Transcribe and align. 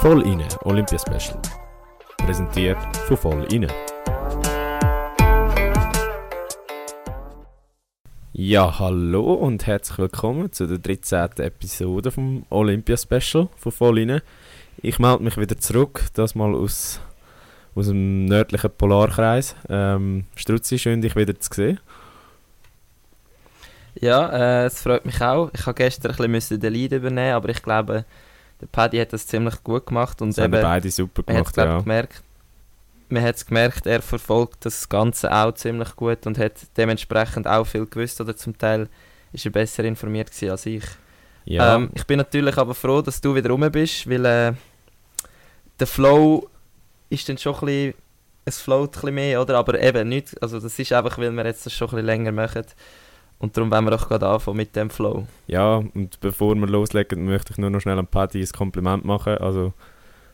Voll 0.00 0.22
inne 0.22 0.48
Olympia 0.64 0.98
Special. 0.98 1.38
Präsentiert 2.16 2.78
von 3.06 3.16
Voll 3.18 3.52
inne. 3.52 3.68
Ja, 8.32 8.78
hallo 8.78 9.34
und 9.34 9.66
herzlich 9.66 9.98
willkommen 9.98 10.50
zu 10.52 10.66
der 10.66 10.78
13. 10.78 11.44
Episode 11.44 12.10
vom 12.10 12.46
Olympia 12.48 12.96
Special 12.96 13.50
von 13.58 13.72
Voll 13.72 13.98
inne. 13.98 14.22
Ich 14.80 14.98
melde 14.98 15.22
mich 15.22 15.36
wieder 15.36 15.58
zurück, 15.58 16.04
das 16.14 16.34
mal 16.34 16.54
aus, 16.54 16.98
aus 17.74 17.88
dem 17.88 18.24
nördlichen 18.24 18.70
Polarkreis. 18.70 19.54
Ähm, 19.68 20.24
Struzzi, 20.34 20.78
schön 20.78 21.02
dich 21.02 21.14
wieder 21.14 21.38
zu 21.38 21.52
sehen. 21.52 21.80
Ja, 24.00 24.30
äh, 24.30 24.64
es 24.64 24.80
freut 24.80 25.04
mich 25.04 25.20
auch. 25.20 25.50
Ich 25.52 25.66
habe 25.66 25.74
gestern 25.74 26.18
ein 26.18 26.32
bisschen 26.32 26.58
den 26.58 26.72
Lead 26.72 26.92
übernehmen, 26.92 27.34
aber 27.34 27.50
ich 27.50 27.62
glaube, 27.62 28.06
der 28.60 28.66
Paddy 28.66 28.98
hat 28.98 29.12
das 29.12 29.26
ziemlich 29.26 29.62
gut 29.62 29.86
gemacht. 29.86 30.20
Und 30.22 30.30
das 30.30 30.44
eben, 30.44 30.54
haben 30.54 30.62
beide 30.62 30.90
super 30.90 31.22
gemacht, 31.22 31.56
man 31.56 31.66
ja. 31.66 31.78
Gemerkt, 31.80 32.22
man 33.08 33.22
hat 33.22 33.36
es 33.36 33.46
gemerkt, 33.46 33.86
er 33.86 34.02
verfolgt 34.02 34.64
das 34.64 34.88
Ganze 34.88 35.32
auch 35.32 35.52
ziemlich 35.52 35.96
gut 35.96 36.26
und 36.26 36.38
hat 36.38 36.52
dementsprechend 36.76 37.46
auch 37.46 37.64
viel 37.64 37.86
gewusst 37.86 38.20
oder 38.20 38.36
zum 38.36 38.56
Teil 38.56 38.88
ist 39.32 39.44
er 39.44 39.52
besser 39.52 39.84
informiert 39.84 40.30
als 40.42 40.66
ich. 40.66 40.84
ja. 41.44 41.76
Ähm, 41.76 41.90
ich 41.94 42.04
bin 42.06 42.18
natürlich 42.18 42.56
aber 42.56 42.74
froh, 42.74 43.02
dass 43.02 43.20
du 43.20 43.34
wieder 43.34 43.50
rum 43.50 43.68
bist, 43.70 44.08
weil 44.08 44.24
äh, 44.24 44.52
der 45.78 45.86
Flow 45.86 46.48
ist 47.08 47.28
dann 47.28 47.38
schon 47.38 47.54
ein 47.54 47.60
bisschen, 47.60 47.94
es 48.44 48.60
float 48.60 48.88
ein 48.88 49.00
bisschen 49.00 49.14
mehr, 49.14 49.40
oder? 49.40 49.58
Aber 49.58 49.80
eben 49.80 50.08
nicht, 50.08 50.40
also 50.42 50.60
das 50.60 50.78
ist 50.78 50.92
einfach, 50.92 51.18
weil 51.18 51.32
wir 51.32 51.44
jetzt 51.44 51.66
das 51.66 51.72
schon 51.72 51.88
ein 51.88 51.90
bisschen 51.96 52.06
länger 52.06 52.32
machen 52.32 52.64
und 53.40 53.56
darum 53.56 53.70
wollen 53.70 53.86
wir 53.86 53.90
doch 53.90 54.08
gerade 54.08 54.28
anfangen 54.28 54.58
mit 54.58 54.76
dem 54.76 54.90
Flow. 54.90 55.26
Ja, 55.46 55.76
und 55.76 56.20
bevor 56.20 56.54
wir 56.54 56.66
loslegen, 56.66 57.24
möchte 57.24 57.52
ich 57.52 57.58
nur 57.58 57.70
noch 57.70 57.80
schnell 57.80 57.98
an 57.98 58.06
Paddy 58.06 58.42
ein 58.42 58.48
Kompliment 58.52 59.04
machen. 59.04 59.38
Also 59.38 59.72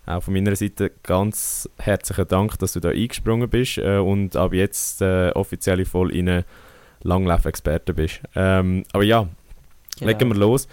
auch 0.06 0.22
von 0.22 0.34
meiner 0.34 0.56
Seite 0.56 0.90
ganz 1.04 1.70
herzlichen 1.78 2.26
Dank, 2.26 2.58
dass 2.58 2.72
du 2.72 2.80
da 2.80 2.88
eingesprungen 2.90 3.48
bist 3.48 3.78
äh, 3.78 3.98
und 3.98 4.34
ab 4.34 4.52
jetzt 4.52 5.02
äh, 5.02 5.30
offiziell 5.30 5.84
voll 5.84 6.12
in 6.12 6.42
Langlauf-Experte 7.02 7.94
bist. 7.94 8.20
Ähm, 8.34 8.82
aber 8.92 9.04
ja, 9.04 9.28
legen 10.00 10.28
wir 10.28 10.36
los. 10.36 10.66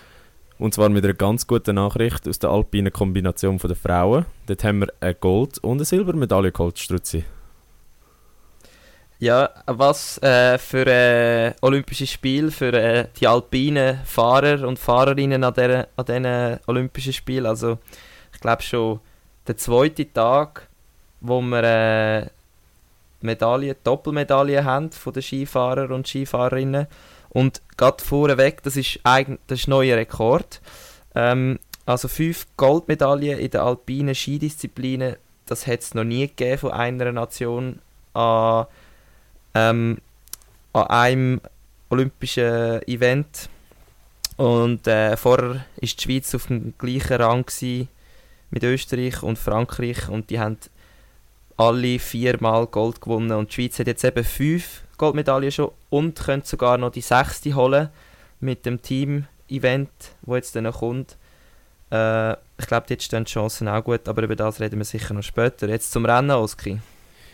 Und 0.58 0.74
zwar 0.74 0.90
mit 0.90 1.04
einer 1.04 1.14
ganz 1.14 1.46
guten 1.46 1.76
Nachricht 1.76 2.28
aus 2.28 2.40
der 2.40 2.50
alpinen 2.50 2.92
Kombination 2.92 3.58
der 3.58 3.76
Frauen. 3.76 4.26
Dort 4.48 4.64
haben 4.64 4.80
wir 4.80 4.94
eine 5.02 5.14
Gold- 5.14 5.60
und 5.60 5.78
eine 5.78 5.86
Silbermedaille 5.86 6.52
geholt, 6.52 6.80
Struzzi. 6.80 7.26
Ja, 9.24 9.52
was 9.68 10.22
äh, 10.22 10.58
für 10.58 10.86
äh, 10.86 11.54
Olympische 11.62 12.06
Spiele, 12.06 12.52
für 12.52 12.74
äh, 12.74 13.08
die 13.18 13.26
alpinen 13.26 14.02
Fahrer 14.04 14.68
und 14.68 14.78
Fahrerinnen 14.78 15.46
an, 15.46 15.54
der, 15.54 15.88
an 15.96 16.06
diesen 16.06 16.60
Olympischen 16.68 17.14
Spielen. 17.14 17.46
Also 17.46 17.78
ich 18.34 18.42
glaube 18.42 18.62
schon 18.64 19.00
der 19.48 19.56
zweite 19.56 20.12
Tag, 20.12 20.68
wo 21.22 21.40
wir 21.40 21.64
äh, 21.64 22.28
Medaillen, 23.22 23.78
Doppelmedaillen 23.86 24.66
haben 24.66 24.92
von 24.92 25.14
den 25.14 25.24
Skifahrern 25.24 25.94
und 25.94 26.06
Skifahrerinnen. 26.06 26.88
Und 27.30 27.62
gerade 27.78 28.04
vorweg, 28.04 28.62
das 28.64 28.76
ist 28.76 28.98
ist 28.98 29.06
ein 29.06 29.40
neuer 29.68 29.96
Rekord. 29.96 30.60
Ähm, 31.16 31.60
also 31.86 32.10
fünf 32.10 32.46
Goldmedaillen 32.58 33.40
in 33.40 33.52
der 33.52 33.64
alpinen 33.64 34.16
Skidisziplinen, 34.16 35.16
das 35.46 35.66
hat 35.66 35.80
es 35.80 35.94
noch 35.94 36.04
nie 36.04 36.28
gegeben 36.28 36.58
von 36.58 36.72
einer 36.74 37.14
Nation 37.14 37.80
an 38.14 38.68
ähm, 39.54 39.98
an 40.74 40.88
einem 40.88 41.42
olympischen 41.90 42.82
Event. 42.88 43.50
Und 44.38 44.88
äh, 44.88 45.16
vorher 45.16 45.50
war 45.50 45.66
die 45.82 45.88
Schweiz 45.88 46.34
auf 46.34 46.48
dem 46.48 46.74
gleichen 46.78 47.22
Rang 47.22 47.46
mit 48.50 48.64
Österreich 48.64 49.22
und 49.24 49.38
Frankreich 49.38 50.10
und 50.10 50.30
die 50.30 50.40
haben 50.40 50.58
alle 51.58 52.00
viermal 52.00 52.68
Gold 52.68 53.02
gewonnen. 53.02 53.32
Und 53.32 53.50
die 53.50 53.54
Schweiz 53.54 53.80
hat 53.80 53.88
jetzt 53.88 54.04
eben 54.04 54.24
fünf 54.24 54.84
Goldmedaillen 54.98 55.52
schon 55.52 55.72
und 55.90 56.20
könnte 56.20 56.48
sogar 56.48 56.78
noch 56.78 56.92
die 56.92 57.02
sechste 57.02 57.56
holen 57.56 57.90
mit 58.40 58.66
dem 58.66 58.82
Team-Event, 58.82 59.90
wo 60.22 60.36
jetzt 60.36 60.56
dann 60.56 60.72
kommt. 60.72 61.18
Äh, 61.92 62.34
ich 62.34 62.68
glaube, 62.68 62.88
jetzt 62.90 63.04
stehen 63.04 63.26
die 63.26 63.32
Chancen 63.32 63.68
auch 63.68 63.84
gut, 63.84 64.08
aber 64.08 64.24
über 64.24 64.36
das 64.36 64.60
reden 64.60 64.80
wir 64.80 64.86
sicher 64.86 65.14
noch 65.14 65.24
später. 65.24 65.68
Jetzt 65.70 65.92
zum 65.92 66.06
Rennen, 66.06 66.32
Oski. 66.32 66.80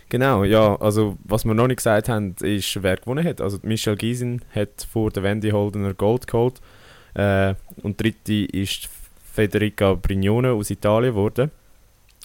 Genau, 0.10 0.44
ja, 0.44 0.76
also 0.78 1.18
was 1.24 1.46
wir 1.46 1.54
noch 1.54 1.68
nicht 1.68 1.78
gesagt 1.78 2.10
haben, 2.10 2.36
ist, 2.42 2.82
wer 2.82 2.98
gewonnen 2.98 3.24
hat. 3.24 3.42
Also 3.42 3.60
Michelle 3.62 3.96
Giesin 3.96 4.42
hat 4.54 4.88
vor 4.92 5.12
der 5.12 5.22
Wendy 5.22 5.52
Holdener 5.52 5.94
Gold 5.94 6.26
geholt 6.26 6.60
äh, 7.14 7.54
und 7.84 8.02
dritte 8.02 8.34
ist 8.46 8.90
Federica 9.32 9.94
Brignone 9.94 10.52
aus 10.52 10.72
Italien 10.72 11.14
geworden. 11.14 11.52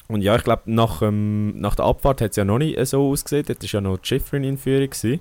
Und 0.09 0.23
ja, 0.23 0.37
ich 0.37 0.45
glaube, 0.45 0.63
nach, 0.67 1.03
ähm, 1.03 1.61
nach 1.61 1.75
der 1.75 1.85
Abfahrt 1.85 2.23
hat 2.23 2.31
es 2.31 2.37
ja 2.37 2.45
noch 2.45 2.59
nicht 2.59 2.79
so 2.87 3.11
ausgesehen, 3.11 3.45
dort 3.47 3.63
war 3.63 3.69
ja 3.71 3.81
noch 3.81 3.99
die 3.99 4.09
Schifferin 4.09 4.45
in 4.45 4.59
Führung. 4.59 4.89
Gewesen. 4.91 5.21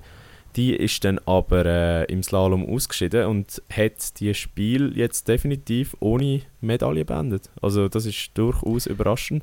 Die 0.56 0.74
ist 0.74 1.04
dann 1.04 1.18
aber 1.26 1.66
äh, 1.66 2.04
im 2.04 2.22
Slalom 2.22 2.64
ausgeschieden 2.64 3.26
und 3.26 3.60
hat 3.70 4.20
die 4.20 4.32
Spiel 4.34 4.96
jetzt 4.96 5.26
definitiv 5.26 5.96
ohne 6.00 6.42
Medaille 6.60 7.04
beendet. 7.04 7.50
Also 7.60 7.88
das 7.88 8.06
ist 8.06 8.30
durchaus 8.34 8.86
überraschend. 8.86 9.42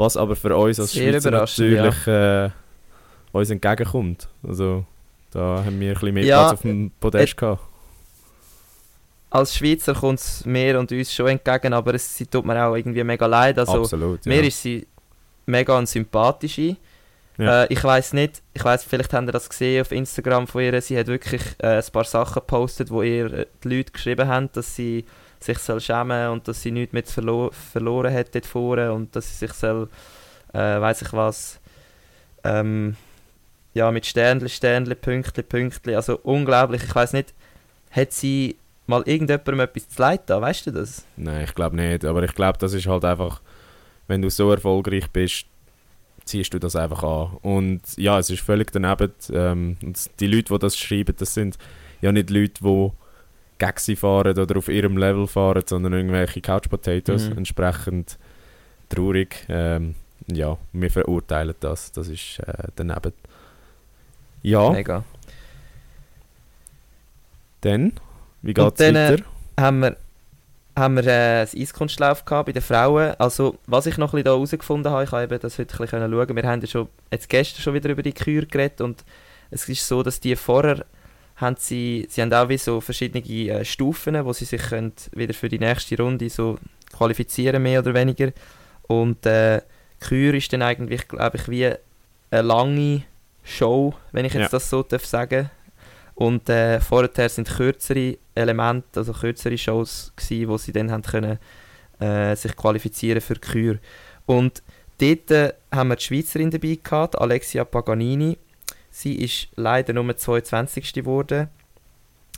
Was 0.00 0.16
aber 0.16 0.34
für 0.34 0.56
uns 0.56 0.80
als 0.80 0.92
Sehr 0.92 1.12
Schweizer 1.12 1.30
natürlich 1.30 2.06
äh, 2.06 2.48
uns 3.32 3.50
entgegenkommt. 3.50 4.30
Also 4.42 4.86
da 5.30 5.62
haben 5.62 5.78
wir 5.78 5.88
ein 5.88 5.92
bisschen 5.92 6.14
mehr 6.14 6.24
Ja, 6.24 6.38
Platz 6.38 6.52
auf 6.54 6.62
dem 6.62 6.90
Podest 6.98 7.36
gehabt. 7.36 7.60
Als 9.28 9.54
Schweizer 9.54 9.92
kommt 9.92 10.18
es 10.18 10.46
mir 10.46 10.80
und 10.80 10.90
uns 10.90 11.12
schon 11.12 11.28
entgegen, 11.28 11.74
aber 11.74 11.92
es 11.92 12.16
sie 12.16 12.24
tut 12.24 12.46
mir 12.46 12.64
auch 12.64 12.76
irgendwie 12.76 13.04
mega 13.04 13.26
leid. 13.26 13.58
Also, 13.58 13.82
Absolut, 13.82 14.24
Mir 14.24 14.40
ja. 14.40 14.48
ist 14.48 14.62
sie 14.62 14.86
mega 15.44 15.76
eine 15.76 15.86
sympathische. 15.86 16.76
Ja. 17.36 17.64
Äh, 17.64 17.66
ich 17.70 17.84
weiß 17.84 18.14
nicht, 18.14 18.40
ich 18.54 18.64
weiß, 18.64 18.84
vielleicht 18.84 19.12
habt 19.12 19.28
ihr 19.28 19.32
das 19.32 19.50
gesehen 19.50 19.82
auf 19.82 19.92
Instagram 19.92 20.46
von 20.46 20.62
ihr. 20.62 20.80
Sie 20.80 20.98
hat 20.98 21.08
wirklich 21.08 21.42
äh, 21.58 21.76
ein 21.76 21.84
paar 21.92 22.04
Sachen 22.04 22.36
gepostet, 22.36 22.90
wo 22.90 23.02
ihr 23.02 23.30
äh, 23.32 23.46
die 23.62 23.76
Leute 23.76 23.92
geschrieben 23.92 24.28
haben, 24.28 24.48
dass 24.54 24.74
sie 24.74 25.04
sich 25.40 25.58
soll 25.58 25.80
schämen 25.80 26.30
und 26.30 26.46
dass 26.46 26.62
sie 26.62 26.70
nichts 26.70 26.92
mehr 26.92 27.04
verlo 27.04 27.50
verloren 27.50 28.12
hat 28.12 28.34
dort 28.34 28.46
vorne 28.46 28.92
und 28.92 29.14
dass 29.16 29.28
sie 29.28 29.46
sich 29.46 29.52
soll, 29.54 29.88
äh, 30.52 30.58
weiß 30.58 31.02
ich 31.02 31.12
was, 31.12 31.60
ähm, 32.44 32.96
ja, 33.72 33.90
mit 33.90 34.04
Sternli, 34.06 34.48
Sternli, 34.48 34.94
Pünktli, 34.94 35.42
Pünktli, 35.42 35.94
also 35.94 36.18
unglaublich. 36.22 36.82
Ich 36.82 36.94
weiß 36.94 37.12
nicht, 37.12 37.34
hat 37.90 38.12
sie 38.12 38.56
mal 38.86 39.02
irgendjemandem 39.06 39.60
etwas 39.60 39.88
zu 39.88 40.02
leid 40.02 40.22
da, 40.26 40.40
weißt 40.40 40.66
du 40.66 40.70
das? 40.72 41.04
Nein, 41.16 41.44
ich 41.44 41.54
glaube 41.54 41.76
nicht. 41.76 42.04
Aber 42.04 42.22
ich 42.22 42.34
glaube, 42.34 42.58
das 42.58 42.72
ist 42.72 42.86
halt 42.86 43.04
einfach, 43.04 43.40
wenn 44.08 44.22
du 44.22 44.30
so 44.30 44.50
erfolgreich 44.50 45.08
bist, 45.10 45.46
ziehst 46.24 46.52
du 46.52 46.58
das 46.58 46.76
einfach 46.76 47.02
an. 47.02 47.38
Und 47.42 47.82
ja, 47.96 48.18
es 48.18 48.30
ist 48.30 48.42
völlig 48.42 48.72
daneben. 48.72 49.12
Ähm, 49.32 49.76
die 50.18 50.26
Leute, 50.26 50.52
die 50.52 50.58
das 50.58 50.76
schreiben, 50.76 51.14
das 51.16 51.34
sind 51.34 51.56
ja 52.00 52.12
nicht 52.12 52.30
Leute, 52.30 52.62
die 52.62 52.90
sie 53.76 53.96
fahren 53.96 54.38
oder 54.38 54.56
auf 54.56 54.68
ihrem 54.68 54.96
Level 54.96 55.26
fahren, 55.26 55.62
sondern 55.66 55.92
irgendwelche 55.92 56.40
Couch 56.40 56.68
Potatoes. 56.68 57.28
Mhm. 57.30 57.38
Entsprechend 57.38 58.18
traurig. 58.88 59.46
Ähm, 59.48 59.94
ja, 60.26 60.56
wir 60.72 60.90
verurteilen 60.90 61.54
das. 61.60 61.92
Das 61.92 62.08
ist 62.08 62.40
äh, 62.40 62.68
daneben. 62.76 63.12
Ja, 64.42 64.70
Mega. 64.70 65.04
dann, 67.60 67.92
wie 68.42 68.50
Und 68.50 68.54
geht's 68.54 68.78
dann, 68.78 68.96
äh, 68.96 69.12
weiter? 69.12 69.24
haben 69.58 69.80
wir, 69.80 69.96
haben 70.76 70.96
wir 70.96 71.02
äh, 71.02 71.40
das 71.42 71.54
Eiskunstlauf 71.54 72.24
gehabt 72.24 72.46
bei 72.46 72.52
den 72.52 72.62
Frauen. 72.62 73.14
Also, 73.18 73.58
was 73.66 73.86
ich 73.86 73.98
noch 73.98 74.08
ein 74.08 74.16
bisschen 74.16 74.24
da 74.24 74.30
herausgefunden 74.32 74.90
habe, 74.92 75.04
ich 75.04 75.12
habe 75.12 75.38
das 75.38 75.58
heute 75.58 75.74
ein 75.74 75.78
bisschen 75.78 76.10
schauen. 76.10 76.36
Wir 76.36 76.42
haben 76.44 76.60
ja 76.60 76.66
schon, 76.66 76.88
jetzt 77.10 77.28
gestern 77.28 77.62
schon 77.62 77.74
wieder 77.74 77.90
über 77.90 78.02
die 78.02 78.14
Kür 78.14 78.46
geredet 78.46 78.80
und 78.80 79.04
es 79.50 79.68
ist 79.68 79.86
so, 79.86 80.02
dass 80.02 80.20
die 80.20 80.36
vorher 80.36 80.86
haben 81.40 81.56
sie, 81.58 82.06
sie 82.10 82.20
haben 82.22 82.32
auch 82.32 82.48
wie 82.48 82.58
so 82.58 82.80
verschiedene 82.80 83.24
äh, 83.24 83.64
Stufen, 83.64 84.22
wo 84.24 84.32
sie 84.32 84.44
sich 84.44 84.62
können 84.62 84.92
wieder 85.12 85.34
für 85.34 85.48
die 85.48 85.58
nächste 85.58 85.96
Runde 85.96 86.28
so 86.28 86.58
qualifizieren, 86.92 87.62
mehr 87.62 87.80
oder 87.80 87.94
weniger. 87.94 88.32
Und 88.82 89.24
äh, 89.26 89.62
Kür 90.00 90.34
ist 90.34 90.52
dann 90.52 90.62
eigentlich, 90.62 91.08
glaube 91.08 91.36
ich, 91.38 91.48
wie 91.48 91.66
eine 92.30 92.42
lange 92.42 93.02
Show, 93.44 93.94
wenn 94.12 94.24
ich 94.24 94.34
jetzt 94.34 94.42
Ja. 94.42 94.48
das 94.48 94.68
so 94.68 94.82
darf 94.82 95.06
sagen. 95.06 95.50
Und 96.14 96.48
äh, 96.50 96.80
vorher 96.80 97.28
sind 97.30 97.48
kürzere 97.48 98.18
Elemente, 98.34 99.00
also 99.00 99.12
kürzere 99.14 99.56
Shows 99.56 100.12
gsi, 100.16 100.46
wo 100.46 100.58
sie 100.58 100.72
dann 100.72 100.90
haben 100.90 101.02
können, 101.02 101.38
äh, 101.98 102.36
sich 102.36 102.54
qualifizieren 102.56 103.22
für 103.22 103.36
Kür. 103.36 103.78
Und 104.26 104.62
dort 104.98 105.30
äh, 105.30 105.54
haben 105.72 105.88
wir 105.88 105.96
die 105.96 106.04
Schweizerin 106.04 106.50
dabei 106.50 106.78
gehabt, 106.82 107.18
Alexia 107.18 107.64
Paganini. 107.64 108.36
Sie 108.90 109.14
ist 109.16 109.48
leider 109.56 109.92
nur 109.92 110.16
22. 110.16 110.92
geworden. 110.92 111.48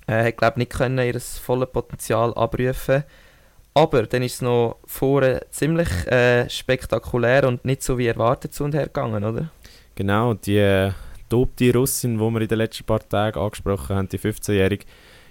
Äh, 0.07 0.29
hat 0.29 0.37
glaube 0.37 0.59
nicht 0.59 0.73
können 0.73 0.99
ihr 0.99 1.21
volles 1.21 1.71
Potenzial 1.71 2.35
abrufen. 2.35 3.05
Aber 3.75 4.03
dann 4.03 4.23
ist 4.23 4.35
es 4.35 4.43
noch 4.43 4.77
vorne 4.85 5.41
ziemlich 5.51 5.89
äh, 6.07 6.49
spektakulär 6.51 7.49
und 7.49 7.65
nicht 7.65 7.83
so 7.83 7.97
wie 7.97 8.07
erwartet 8.07 8.53
zu 8.53 8.65
und 8.65 8.75
her 8.75 8.87
gegangen, 8.87 9.25
oder? 9.25 9.49
Genau, 9.95 10.35
die 10.35 10.59
äh, 10.59 10.93
dopte 11.31 11.73
Russin, 11.73 12.19
die 12.19 12.21
wir 12.21 12.41
in 12.43 12.49
den 12.49 12.59
letzten 12.59 12.85
paar 12.85 13.07
Tagen 13.09 13.41
angesprochen 13.41 13.97
haben, 13.97 14.09
die 14.09 14.19
15-Jährige, 14.19 14.85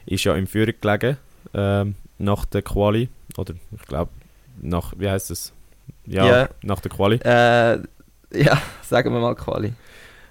ist 0.08 0.24
ja 0.24 0.34
im 0.36 0.48
Führung 0.48 0.74
gelegen 0.82 1.18
ähm, 1.54 1.96
nach 2.18 2.46
der 2.46 2.64
Quali. 2.64 3.10
Oder 3.38 3.54
ich 3.76 3.88
glaube, 3.88 4.12
nach, 4.60 4.94
wie 4.98 5.10
heißt 5.10 5.30
es? 5.32 5.54
ja, 6.06 6.26
Ja. 6.26 6.50
nach 6.64 6.80
der 6.80 6.92
Quali. 6.92 7.18
Äh, 7.18 7.78
ja, 8.34 8.62
sagen 8.82 9.14
wir 9.14 9.20
mal 9.20 9.36
Quali. 9.36 9.74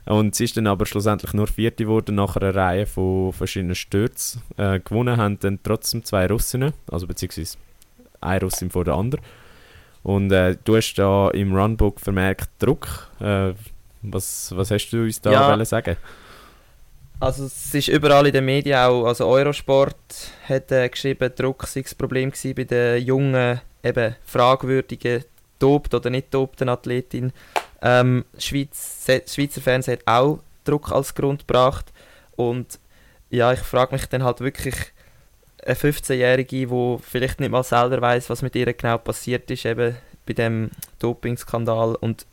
Und 0.06 0.34
sie 0.34 0.44
ist 0.44 0.56
dann 0.56 0.66
aber 0.66 0.86
schlussendlich 0.86 1.32
nur 1.34 1.46
Vierte 1.46 1.84
geworden 1.84 2.14
nach 2.14 2.36
einer 2.36 2.54
Reihe 2.54 2.86
von 2.86 3.32
verschiedenen 3.32 3.74
Stürzen. 3.74 4.42
Äh, 4.56 4.80
gewonnen 4.80 5.16
haben 5.16 5.38
dann 5.40 5.58
trotzdem 5.62 6.04
zwei 6.04 6.26
Russinnen, 6.26 6.72
also 6.90 7.06
beziehungsweise 7.06 7.58
eine 8.20 8.40
Russin 8.40 8.70
vor 8.70 8.84
der 8.84 8.94
anderen. 8.94 9.24
Und 10.02 10.32
äh, 10.32 10.56
du 10.64 10.76
hast 10.76 10.94
da 10.94 11.28
im 11.30 11.54
Runbook 11.54 12.00
vermerkt 12.00 12.50
Druck. 12.58 13.08
Äh, 13.20 13.52
was, 14.02 14.54
was 14.56 14.70
hast 14.70 14.90
du 14.90 15.02
uns 15.02 15.20
da 15.20 15.30
Ja. 15.32 15.64
sagen? 15.64 15.96
Also 17.20 17.44
es 17.44 17.74
ist 17.74 17.88
überall 17.88 18.26
in 18.26 18.32
den 18.32 18.46
Medien 18.46 18.78
auch, 18.78 19.04
also 19.04 19.26
Eurosport 19.26 19.94
hat 20.48 20.72
äh, 20.72 20.88
geschrieben, 20.88 21.30
Druck 21.36 21.66
sei 21.66 21.82
das 21.82 21.94
Problem 21.94 22.30
gewesen 22.30 22.54
bei 22.54 22.64
der 22.64 22.98
jungen, 22.98 23.60
eben 23.84 24.16
fragwürdigen, 24.24 25.24
dopt 25.58 25.92
oder 25.92 26.08
nicht 26.08 26.32
dopten 26.32 26.70
Athletin. 26.70 27.32
Ähm, 27.82 28.24
Schweiz, 28.38 29.06
Schweizer 29.26 29.60
Fernsehen 29.60 29.98
hat 29.98 30.06
auch 30.06 30.40
Druck 30.64 30.92
als 30.92 31.14
Grund 31.14 31.46
gebracht 31.46 31.92
und 32.36 32.78
ja, 33.30 33.52
ich 33.52 33.60
frage 33.60 33.94
mich 33.94 34.06
dann 34.06 34.24
halt 34.24 34.40
wirklich, 34.40 34.74
eine 35.64 35.74
15-Jährige, 35.74 36.66
die 36.66 36.98
vielleicht 37.02 37.40
nicht 37.40 37.50
mal 37.50 37.62
selber 37.62 38.00
weiß, 38.00 38.30
was 38.30 38.42
mit 38.42 38.56
ihr 38.56 38.72
genau 38.72 38.98
passiert 38.98 39.50
ist, 39.50 39.64
eben 39.64 39.96
bei 40.26 40.32
dem 40.32 40.70
Dopingskandal 40.98 41.96
und 41.96 42.26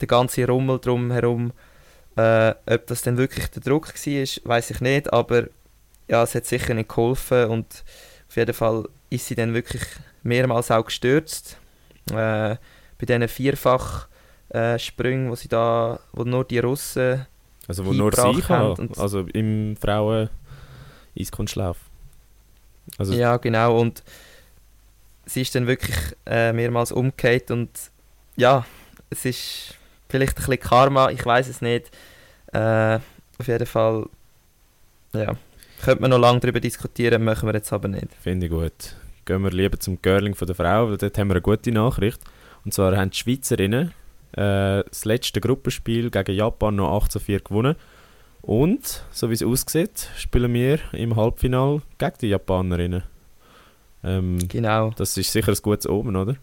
der 0.00 0.08
ganze 0.08 0.46
Rummel 0.46 0.78
drumherum, 0.78 1.52
äh, 2.16 2.50
ob 2.66 2.86
das 2.86 3.02
denn 3.02 3.16
wirklich 3.16 3.48
der 3.48 3.62
Druck 3.62 3.88
war, 3.88 4.26
weiß 4.44 4.70
ich 4.70 4.80
nicht, 4.80 5.12
aber 5.12 5.44
ja, 6.08 6.22
es 6.22 6.34
hat 6.34 6.46
sicher 6.46 6.74
nicht 6.74 6.88
geholfen 6.88 7.46
und 7.46 7.84
auf 8.28 8.36
jeden 8.36 8.54
Fall 8.54 8.88
ist 9.10 9.26
sie 9.26 9.34
dann 9.34 9.54
wirklich 9.54 9.82
mehrmals 10.22 10.70
auch 10.70 10.84
gestürzt. 10.84 11.56
Äh, 12.10 12.56
bei 12.98 13.06
diesen 13.06 13.28
vierfach 13.28 14.08
äh, 14.50 14.78
Sprüngen, 14.78 15.30
wo 15.30 15.34
sie 15.36 15.48
da, 15.48 16.00
wo 16.12 16.24
nur 16.24 16.44
die 16.44 16.58
Russen 16.58 17.26
Also 17.66 17.86
wo 17.86 17.92
nur 17.92 18.12
sie 18.12 18.42
haben 18.48 18.90
also 18.96 19.20
im 19.32 19.76
Frauen 19.76 20.28
Eiskunstlauf. 21.18 21.78
Also 22.98 23.14
Ja, 23.14 23.36
genau. 23.36 23.78
Und 23.78 24.02
sie 25.26 25.42
ist 25.42 25.54
dann 25.54 25.66
wirklich 25.66 25.96
äh, 26.26 26.52
mehrmals 26.52 26.92
umgekehrt 26.92 27.50
und 27.50 27.70
ja, 28.36 28.64
es 29.10 29.24
ist 29.24 29.74
vielleicht 30.08 30.36
ein 30.36 30.44
bisschen 30.44 30.60
Karma, 30.60 31.10
ich 31.10 31.24
weiß 31.24 31.48
es 31.48 31.60
nicht. 31.60 31.90
Äh, 32.52 32.98
auf 33.38 33.46
jeden 33.46 33.66
Fall, 33.66 34.06
ja, 35.12 35.36
könnte 35.82 36.02
man 36.02 36.10
noch 36.10 36.18
lange 36.18 36.40
darüber 36.40 36.60
diskutieren, 36.60 37.24
machen 37.24 37.48
wir 37.48 37.54
jetzt 37.54 37.72
aber 37.72 37.88
nicht. 37.88 38.08
Finde 38.20 38.46
ich 38.46 38.52
gut. 38.52 38.96
Gehen 39.24 39.42
wir 39.42 39.50
lieber 39.50 39.78
zum 39.78 40.00
Girling 40.02 40.34
von 40.34 40.46
der 40.46 40.56
Frau, 40.56 40.90
weil 40.90 40.96
dort 40.96 41.16
haben 41.16 41.28
wir 41.28 41.34
eine 41.34 41.42
gute 41.42 41.70
Nachricht. 41.70 42.20
Und 42.64 42.74
zwar 42.74 42.96
haben 42.96 43.10
die 43.10 43.16
Schweizerinnen 43.18 43.94
äh, 44.32 44.84
das 44.88 45.04
letzte 45.04 45.40
Gruppenspiel 45.40 46.10
gegen 46.10 46.34
Japan 46.34 46.76
noch 46.76 46.96
8 47.02 47.12
zu 47.12 47.20
4 47.20 47.40
gewonnen. 47.40 47.76
Und, 48.42 49.04
so 49.10 49.28
wie 49.28 49.34
es 49.34 49.42
aussieht, 49.42 50.08
spielen 50.16 50.52
wir 50.54 50.78
im 50.92 51.16
Halbfinale 51.16 51.82
gegen 51.98 52.14
die 52.20 52.28
Japanerinnen. 52.28 53.02
Ähm, 54.02 54.38
Genau. 54.48 54.90
das 54.96 55.16
ist 55.16 55.30
sicher 55.32 55.52
ein 55.52 55.58
gutes 55.62 55.86
Omen, 55.88 56.16
oder? 56.16 56.36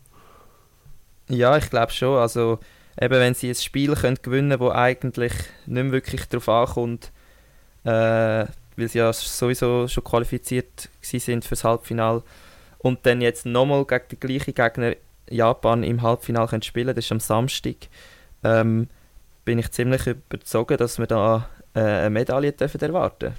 Ja, 1.27 1.57
ich 1.57 1.69
glaube 1.69 1.91
schon. 1.91 2.17
Also, 2.19 2.59
eben, 3.01 3.13
wenn 3.19 3.33
sie 3.33 3.49
ein 3.49 3.55
Spiel 3.55 3.95
können 3.95 4.19
gewinnen 4.21 4.51
können, 4.51 4.59
wo 4.59 4.69
eigentlich 4.69 5.33
nicht 5.65 5.83
mehr 5.83 5.91
wirklich 5.91 6.25
darauf 6.25 6.47
ankommt, 6.49 7.11
äh, 7.83 7.89
weil 8.77 8.87
sie 8.87 8.99
ja 8.99 9.11
sowieso 9.11 9.87
schon 9.87 10.03
qualifiziert 10.03 10.89
sind 11.01 11.45
fürs 11.45 11.63
Halbfinale 11.63 12.21
und 12.77 13.05
dann 13.05 13.21
jetzt 13.21 13.45
nochmal 13.45 13.85
gegen 13.85 14.03
den 14.11 14.19
gleichen 14.19 14.53
Gegner 14.53 14.95
Japan 15.29 15.83
im 15.83 16.01
Halbfinale 16.01 16.47
können 16.47 16.61
spielen 16.61 16.95
das 16.95 17.05
ist 17.05 17.11
am 17.11 17.19
Samstag, 17.19 17.75
ähm, 18.43 18.87
bin 19.45 19.59
ich 19.59 19.71
ziemlich 19.71 20.07
überzeugt, 20.07 20.79
dass 20.79 20.99
wir 20.99 21.07
da 21.07 21.49
äh, 21.73 21.79
eine 21.79 22.09
Medaille 22.09 22.51
dürfen 22.51 22.81
erwarten 22.81 23.33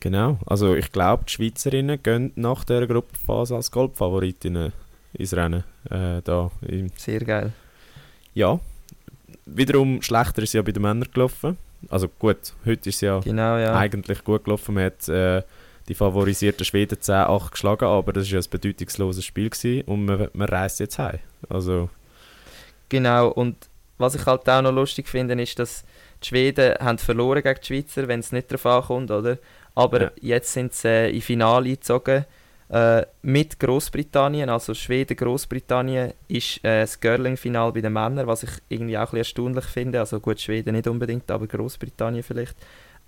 Genau. 0.00 0.38
Also 0.46 0.74
ich 0.74 0.90
glaube, 0.92 1.24
die 1.26 1.32
Schweizerinnen 1.32 2.02
gehen 2.02 2.32
nach 2.34 2.64
dieser 2.64 2.86
Gruppenphase 2.86 3.54
als 3.54 3.70
Goldfavoritinnen 3.70 4.72
ins 5.12 5.34
Rennen. 5.34 5.64
Äh, 5.90 6.22
da 6.24 6.50
Sehr 6.96 7.20
geil. 7.20 7.52
Ja, 8.32 8.58
wiederum 9.44 10.00
schlechter 10.00 10.42
ist 10.42 10.54
ja 10.54 10.62
bei 10.62 10.72
den 10.72 10.82
Männern 10.82 11.08
gelaufen. 11.12 11.58
Also 11.88 12.08
gut, 12.08 12.54
heute 12.64 12.88
ist 12.88 13.02
ja 13.02 13.20
Genau, 13.20 13.58
ja. 13.58 13.76
eigentlich 13.76 14.24
gut 14.24 14.44
gelaufen. 14.44 14.74
Man 14.74 14.84
hat 14.84 15.08
äh, 15.08 15.42
die 15.88 15.94
favorisierten 15.94 16.64
Schweden 16.64 16.98
10-8 17.00 17.50
geschlagen, 17.50 17.84
aber 17.86 18.12
das 18.12 18.26
war 18.26 18.34
ja 18.34 18.40
ein 18.40 18.50
bedeutungsloses 18.50 19.24
Spiel 19.24 19.50
gewesen 19.50 19.82
und 19.86 20.04
man, 20.04 20.28
man 20.32 20.48
reist 20.48 20.80
jetzt 20.80 20.98
heim. 20.98 21.18
Also 21.48 21.90
Genau, 22.88 23.28
und 23.28 23.56
was 23.98 24.14
ich 24.14 24.26
halt 24.26 24.48
auch 24.48 24.62
noch 24.62 24.72
lustig 24.72 25.08
finde, 25.08 25.40
ist, 25.40 25.58
dass 25.58 25.84
die 26.22 26.28
Schweden 26.28 26.74
haben 26.80 26.98
verloren 26.98 27.42
gegen 27.42 27.60
die 27.60 27.66
Schweizer, 27.66 28.08
wenn 28.08 28.20
es 28.20 28.32
nicht 28.32 28.50
darauf 28.50 28.66
ankommt, 28.66 29.10
oder? 29.10 29.38
Aber 29.74 30.00
Ja. 30.00 30.10
jetzt 30.20 30.52
sind 30.52 30.72
sie 30.74 30.88
äh, 30.88 31.10
in 31.14 31.20
Finale 31.20 31.66
eingezogen 31.68 32.24
äh, 32.68 33.04
mit 33.22 33.58
Großbritannien, 33.58 34.48
also 34.48 34.74
Schweden-Großbritannien 34.74 36.12
ist 36.28 36.64
äh, 36.64 36.82
das 36.82 37.00
Girling-Final 37.00 37.72
bei 37.72 37.80
den 37.80 37.92
Männern, 37.92 38.26
was 38.26 38.42
ich 38.44 38.50
irgendwie 38.68 38.96
auch 38.96 39.00
ein 39.00 39.04
bisschen 39.06 39.18
erstaunlich 39.18 39.64
finde. 39.66 40.00
Also 40.00 40.20
gut, 40.20 40.40
Schweden 40.40 40.74
nicht 40.74 40.86
unbedingt, 40.86 41.30
aber 41.30 41.46
Großbritannien 41.46 42.22
vielleicht. 42.22 42.56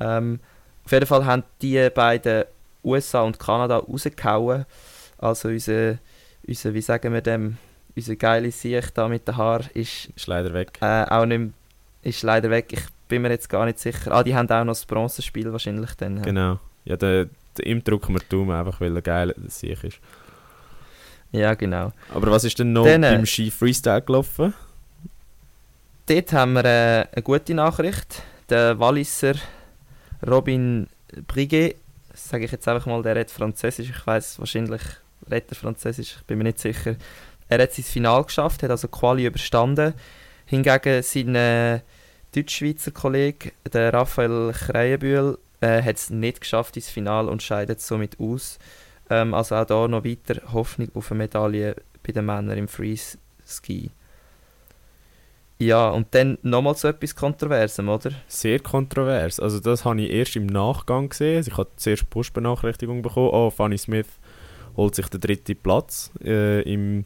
Ähm, 0.00 0.40
auf 0.84 0.92
jeden 0.92 1.06
Fall 1.06 1.24
haben 1.24 1.44
die 1.60 1.88
beiden 1.90 2.44
USA 2.84 3.22
und 3.22 3.38
Kanada 3.38 3.78
rausgehauen. 3.78 4.66
Also 5.18 5.48
unser, 5.48 5.98
unser 6.46 6.74
wie 6.74 6.80
sagen 6.80 7.12
wir 7.12 7.20
dem, 7.20 7.58
unser 7.94 8.16
geile 8.16 8.50
Sieg 8.50 8.92
da 8.94 9.08
mit 9.08 9.26
den 9.28 9.36
Haaren 9.36 9.68
ist 9.74 10.10
ist 10.16 10.26
leider 10.26 10.52
weg. 10.52 10.78
äh, 10.80 11.04
auch 11.04 11.26
nicht 11.26 11.38
mehr, 11.38 11.50
ist 12.02 12.22
leider 12.22 12.50
weg. 12.50 12.72
Ich 12.72 12.82
bin 13.08 13.22
mir 13.22 13.30
jetzt 13.30 13.48
gar 13.48 13.64
nicht 13.66 13.78
sicher. 13.78 14.10
Ah, 14.12 14.22
die 14.22 14.34
haben 14.34 14.48
auch 14.48 14.64
noch 14.64 14.72
das 14.72 14.86
Bronzespiel 14.86 15.52
wahrscheinlich 15.52 15.94
dann. 15.94 16.22
Genau. 16.22 16.58
Ja, 16.84 16.96
der, 16.96 17.28
der, 17.56 17.66
ihm 17.66 17.84
drücken 17.84 18.14
wir 18.14 18.20
die 18.20 18.28
Daumen, 18.28 18.50
einfach 18.50 18.80
weil 18.80 18.96
er 18.96 19.02
geil 19.02 19.34
sich 19.46 19.84
ist. 19.84 20.00
Ja, 21.30 21.54
genau. 21.54 21.92
Aber 22.12 22.30
was 22.30 22.44
ist 22.44 22.58
denn 22.58 22.72
noch 22.72 22.84
Dann, 22.84 23.02
äh, 23.02 23.12
beim 23.12 23.26
Ski 23.26 23.50
Freestyle 23.50 24.02
gelaufen? 24.02 24.54
Dort 26.06 26.32
haben 26.32 26.54
wir 26.54 26.64
äh, 26.64 27.06
eine 27.12 27.22
gute 27.22 27.54
Nachricht. 27.54 28.22
Der 28.50 28.78
Walliser 28.78 29.34
Robin 30.26 30.88
Briguet, 31.26 31.76
sage 32.14 32.44
ich 32.44 32.52
jetzt 32.52 32.68
einfach 32.68 32.86
mal, 32.86 33.02
der 33.02 33.16
redet 33.16 33.30
Französisch. 33.30 33.90
Ich 33.90 34.06
weiß 34.06 34.38
wahrscheinlich 34.38 34.82
redet 35.30 35.52
er 35.52 35.56
Französisch, 35.56 36.16
ich 36.18 36.26
bin 36.26 36.38
mir 36.38 36.44
nicht 36.44 36.58
sicher. 36.58 36.96
Er 37.48 37.62
hat 37.62 37.72
sein 37.72 37.84
Final 37.84 38.24
geschafft, 38.24 38.62
hat 38.62 38.70
also 38.70 38.88
Quali 38.88 39.26
überstanden. 39.26 39.94
Hingegen 40.46 41.02
sein 41.02 41.34
äh, 41.34 41.80
Deutschschweizer 42.34 42.90
Kollege, 42.90 43.52
der 43.70 43.92
Raphael 43.92 44.52
Kreienbühl, 44.52 45.38
äh, 45.60 45.82
hat 45.82 45.96
es 45.96 46.10
nicht 46.10 46.40
geschafft 46.40 46.76
ins 46.76 46.88
Final 46.90 47.28
und 47.28 47.42
scheidet 47.42 47.80
somit 47.80 48.18
aus. 48.18 48.58
Ähm, 49.10 49.34
also 49.34 49.56
auch 49.56 49.66
da 49.66 49.88
noch 49.88 50.04
weiter 50.04 50.40
Hoffnung 50.52 50.88
auf 50.94 51.10
eine 51.10 51.18
Medaille 51.18 51.76
bei 52.02 52.12
den 52.12 52.24
Männern 52.24 52.58
im 52.58 52.68
Freeski. 52.68 53.90
Ja, 55.66 55.90
und 55.90 56.08
dann 56.10 56.38
nochmal 56.42 56.74
so 56.74 56.88
etwas 56.88 57.14
Kontroversem, 57.14 57.88
oder? 57.88 58.10
Sehr 58.26 58.58
kontrovers. 58.58 59.38
Also 59.38 59.60
das 59.60 59.84
habe 59.84 60.00
ich 60.00 60.10
erst 60.10 60.34
im 60.34 60.46
Nachgang 60.46 61.08
gesehen. 61.08 61.36
Also 61.36 61.52
ich 61.52 61.56
habe 61.56 61.70
zuerst 61.76 62.10
Push-Benachrichtigung 62.10 63.02
bekommen. 63.02 63.30
Oh, 63.32 63.48
Fanny 63.50 63.78
Smith 63.78 64.08
holt 64.76 64.96
sich 64.96 65.06
den 65.06 65.20
dritten 65.20 65.56
Platz 65.56 66.10
äh, 66.24 66.62
im 66.62 67.04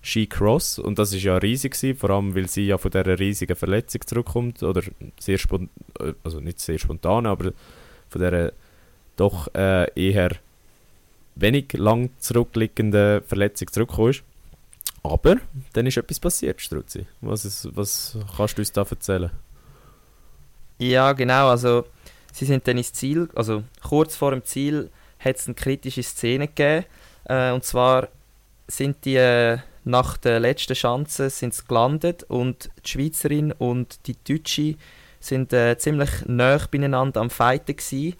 Ski 0.00 0.26
Cross. 0.26 0.78
Und 0.78 0.98
das 0.98 1.12
ist 1.12 1.22
ja 1.22 1.36
riesig 1.36 1.74
gewesen, 1.74 1.98
vor 1.98 2.10
allem 2.10 2.34
weil 2.34 2.48
sie 2.48 2.66
ja 2.66 2.78
von 2.78 2.90
dieser 2.90 3.18
riesigen 3.18 3.56
Verletzung 3.56 4.00
zurückkommt. 4.06 4.62
Oder 4.62 4.82
sehr 5.20 5.36
spontan, 5.36 5.68
also 6.24 6.40
nicht 6.40 6.60
sehr 6.60 6.78
spontan, 6.78 7.26
aber 7.26 7.52
von 8.08 8.20
dieser 8.22 8.52
doch 9.16 9.52
äh, 9.54 9.86
eher 9.94 10.30
wenig 11.34 11.74
lang 11.74 12.08
zurückliegenden 12.18 13.22
Verletzung 13.22 13.70
zurückgekommen 13.70 14.10
ist. 14.10 14.22
Aber 15.02 15.36
dann 15.72 15.86
ist 15.86 15.96
etwas 15.96 16.20
passiert, 16.20 16.60
Struzzi. 16.60 17.06
Was, 17.20 17.44
ist, 17.44 17.68
was 17.76 18.16
kannst 18.36 18.58
du 18.58 18.62
uns 18.62 18.72
da 18.72 18.82
erzählen? 18.82 19.30
Ja, 20.78 21.12
genau. 21.12 21.48
Also, 21.48 21.84
sie 22.32 22.44
sind 22.44 22.66
dann 22.66 22.78
ins 22.78 22.92
Ziel, 22.92 23.28
also 23.34 23.64
kurz 23.82 24.16
vor 24.16 24.30
dem 24.30 24.44
Ziel 24.44 24.90
hat 25.18 25.36
es 25.36 25.46
eine 25.46 25.54
kritische 25.54 26.02
Szene 26.02 26.48
gegeben. 26.48 26.84
Äh, 27.24 27.52
und 27.52 27.64
zwar 27.64 28.08
sind 28.68 29.04
die 29.04 29.16
äh, 29.16 29.58
nach 29.84 30.18
der 30.18 30.38
letzten 30.38 30.74
Chance 30.74 31.30
sind 31.30 31.54
sie 31.54 31.64
gelandet 31.66 32.22
und 32.24 32.70
die 32.84 32.88
Schweizerin 32.90 33.52
und 33.52 34.06
die 34.06 34.16
Deutsche 34.22 34.76
sind 35.18 35.52
äh, 35.52 35.78
ziemlich 35.78 36.10
nah 36.26 36.58
beieinander 36.70 37.20
am 37.20 37.30
Fighten 37.30 37.74
gewesen. 37.74 38.16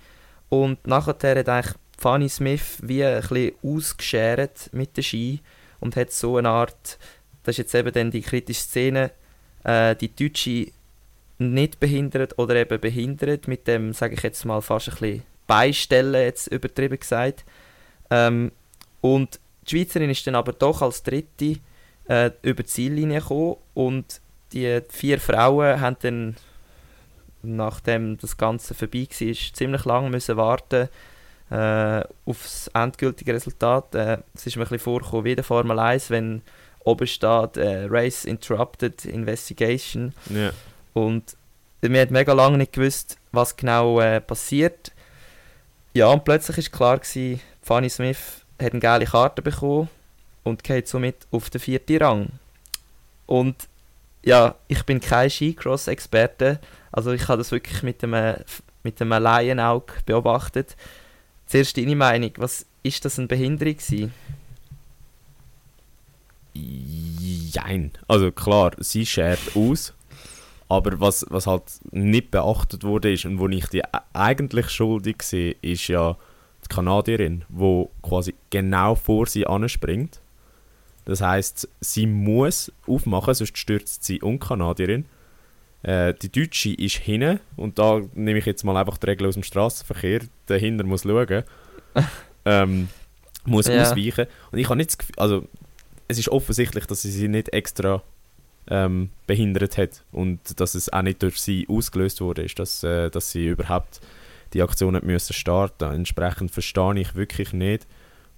Und 0.48 0.86
nachher 0.86 1.38
hat 1.38 1.48
eigentlich 1.48 1.74
Fanny 1.98 2.28
Smith 2.28 2.78
wie 2.82 3.04
ein 3.04 3.20
bisschen 3.20 3.52
ausgeschert 3.62 4.70
mit 4.72 4.96
der 4.96 5.02
Ski 5.02 5.40
und 5.80 5.96
hat 5.96 6.12
so 6.12 6.36
eine 6.36 6.50
Art, 6.50 6.98
das 7.42 7.54
ist 7.54 7.58
jetzt 7.58 7.74
eben 7.74 7.92
dann 7.92 8.10
die 8.10 8.22
kritische 8.22 8.60
Szene, 8.60 9.10
äh, 9.64 9.94
die 9.96 10.14
Deutsche 10.14 10.72
nicht 11.38 11.78
behindert 11.80 12.38
oder 12.38 12.56
eben 12.56 12.80
behindert 12.80 13.48
mit 13.48 13.66
dem, 13.66 13.92
sage 13.92 14.14
ich 14.14 14.22
jetzt 14.22 14.44
mal, 14.44 14.60
fast 14.60 14.88
ein 14.88 14.96
bisschen 14.98 15.22
Beistellen, 15.46 16.22
jetzt 16.22 16.48
übertrieben 16.48 16.98
gesagt. 16.98 17.44
Ähm, 18.10 18.52
und 19.00 19.40
die 19.66 19.70
Schweizerin 19.70 20.10
ist 20.10 20.26
dann 20.26 20.34
aber 20.34 20.52
doch 20.52 20.82
als 20.82 21.02
Dritte 21.02 21.56
äh, 22.08 22.30
über 22.42 22.62
die 22.62 22.68
Ziellinie 22.68 23.20
gekommen 23.20 23.56
und 23.74 24.20
die 24.52 24.80
vier 24.88 25.20
Frauen 25.20 25.80
haben 25.80 25.96
dann, 26.00 26.36
nachdem 27.42 28.18
das 28.18 28.36
Ganze 28.36 28.74
vorbei 28.74 29.06
war, 29.08 29.34
ziemlich 29.52 29.84
lange 29.84 30.10
müssen 30.10 30.36
warten 30.36 30.88
äh, 31.50 32.00
auf 32.26 32.42
das 32.42 32.70
endgültige 32.74 33.34
Resultat. 33.34 33.94
Äh, 33.94 34.18
es 34.34 34.46
ist 34.46 34.56
mir 34.56 34.62
ein 34.62 34.68
bisschen 34.68 34.78
vorgekommen 34.80 35.24
wie 35.24 35.34
der 35.34 35.44
Formel 35.44 35.78
1, 35.78 36.10
wenn 36.10 36.42
oben 36.84 37.06
steht 37.06 37.56
äh, 37.56 37.86
Race 37.88 38.24
Interrupted 38.24 39.04
Investigation. 39.04 40.14
Ja. 40.30 40.50
Und 40.94 41.36
wir 41.80 42.00
haben 42.00 42.12
mega 42.12 42.32
lange 42.32 42.58
nicht 42.58 42.72
gewusst, 42.72 43.18
was 43.32 43.56
genau 43.56 44.00
äh, 44.00 44.20
passiert. 44.20 44.92
Ja, 45.94 46.08
und 46.08 46.24
plötzlich 46.24 46.56
war 46.56 46.78
klar, 46.78 46.98
gewesen, 46.98 47.40
Fanny 47.62 47.88
Smith 47.88 48.44
hat 48.60 48.72
eine 48.72 48.80
geile 48.80 49.04
Karte 49.04 49.42
bekommen 49.42 49.88
und 50.42 50.64
geht 50.64 50.88
somit 50.88 51.26
auf 51.30 51.50
den 51.50 51.60
vierten 51.60 51.98
Rang. 51.98 52.28
Und 53.26 53.68
ja, 54.24 54.56
ich 54.66 54.84
bin 54.84 55.00
kein 55.00 55.30
Skicross-Experte, 55.30 56.58
also 56.90 57.12
ich 57.12 57.28
habe 57.28 57.38
das 57.38 57.52
wirklich 57.52 57.82
mit 57.82 58.02
einem, 58.02 58.36
mit 58.82 59.00
einem 59.00 59.22
Laienauge 59.22 59.94
beobachtet. 60.06 60.76
Zuerst 61.48 61.78
deine 61.78 61.96
Meinung, 61.96 62.32
was 62.36 62.66
ist 62.82 63.04
das 63.06 63.18
eine 63.18 63.26
Behinderung 63.26 63.74
gewesen? 63.74 64.12
Jein. 66.52 67.90
Also 68.06 68.30
klar, 68.30 68.72
sie 68.78 69.06
schert 69.06 69.40
aus. 69.54 69.94
Aber 70.68 71.00
was, 71.00 71.24
was 71.30 71.46
halt 71.46 71.62
nicht 71.90 72.30
beachtet 72.30 72.84
wurde 72.84 73.10
ist 73.10 73.24
und 73.24 73.38
wo 73.38 73.48
ich 73.48 73.66
die 73.68 73.82
eigentlich 74.12 74.68
schuldig 74.68 75.22
sehe, 75.22 75.56
ist 75.62 75.88
ja 75.88 76.18
die 76.64 76.68
Kanadierin, 76.68 77.46
wo 77.48 77.90
quasi 78.02 78.34
genau 78.50 78.94
vor 78.94 79.26
sie 79.26 79.46
anspringt. 79.46 80.20
Das 81.06 81.22
heißt, 81.22 81.66
sie 81.80 82.06
muss 82.06 82.70
aufmachen, 82.86 83.32
sonst 83.32 83.56
stürzt 83.56 84.04
sie 84.04 84.20
um 84.20 84.38
Kanadierin. 84.38 85.06
Äh, 85.82 86.14
die 86.14 86.30
Deutsche 86.30 86.70
ist 86.74 86.96
hinten 86.96 87.40
und 87.56 87.78
da 87.78 88.00
nehme 88.14 88.38
ich 88.38 88.46
jetzt 88.46 88.64
mal 88.64 88.76
einfach 88.76 88.98
die 88.98 89.06
Regel 89.06 89.28
aus 89.28 89.34
dem 89.34 89.42
Straßenverkehr. 89.44 90.20
Der 90.48 90.58
Hinter 90.58 90.84
muss 90.84 91.02
schauen. 91.02 91.44
ähm, 92.44 92.88
muss 93.44 93.66
Ja. 93.68 93.82
ausweichen. 93.82 94.26
Und 94.50 94.58
ich 94.58 94.66
habe 94.68 94.76
nicht 94.76 94.90
das 94.90 94.98
Gefühl, 94.98 95.14
also 95.18 95.48
es 96.08 96.18
ist 96.18 96.28
offensichtlich, 96.28 96.86
dass 96.86 97.02
sie 97.02 97.10
sie 97.10 97.28
nicht 97.28 97.52
extra 97.52 98.02
ähm, 98.70 99.10
behindert 99.26 99.78
hat 99.78 100.02
und 100.12 100.60
dass 100.60 100.74
es 100.74 100.92
auch 100.92 101.02
nicht 101.02 101.22
durch 101.22 101.40
sie 101.40 101.66
ausgelöst 101.68 102.20
wurde, 102.20 102.42
ist, 102.42 102.58
dass, 102.58 102.82
äh, 102.82 103.10
dass 103.10 103.30
sie 103.30 103.46
überhaupt 103.46 104.00
die 104.54 104.62
Aktion 104.62 104.96
hat 104.96 105.04
müssen 105.04 105.32
starten. 105.32 105.92
Entsprechend 105.92 106.50
verstehe 106.50 106.98
ich 107.00 107.14
wirklich 107.14 107.52
nicht, 107.52 107.86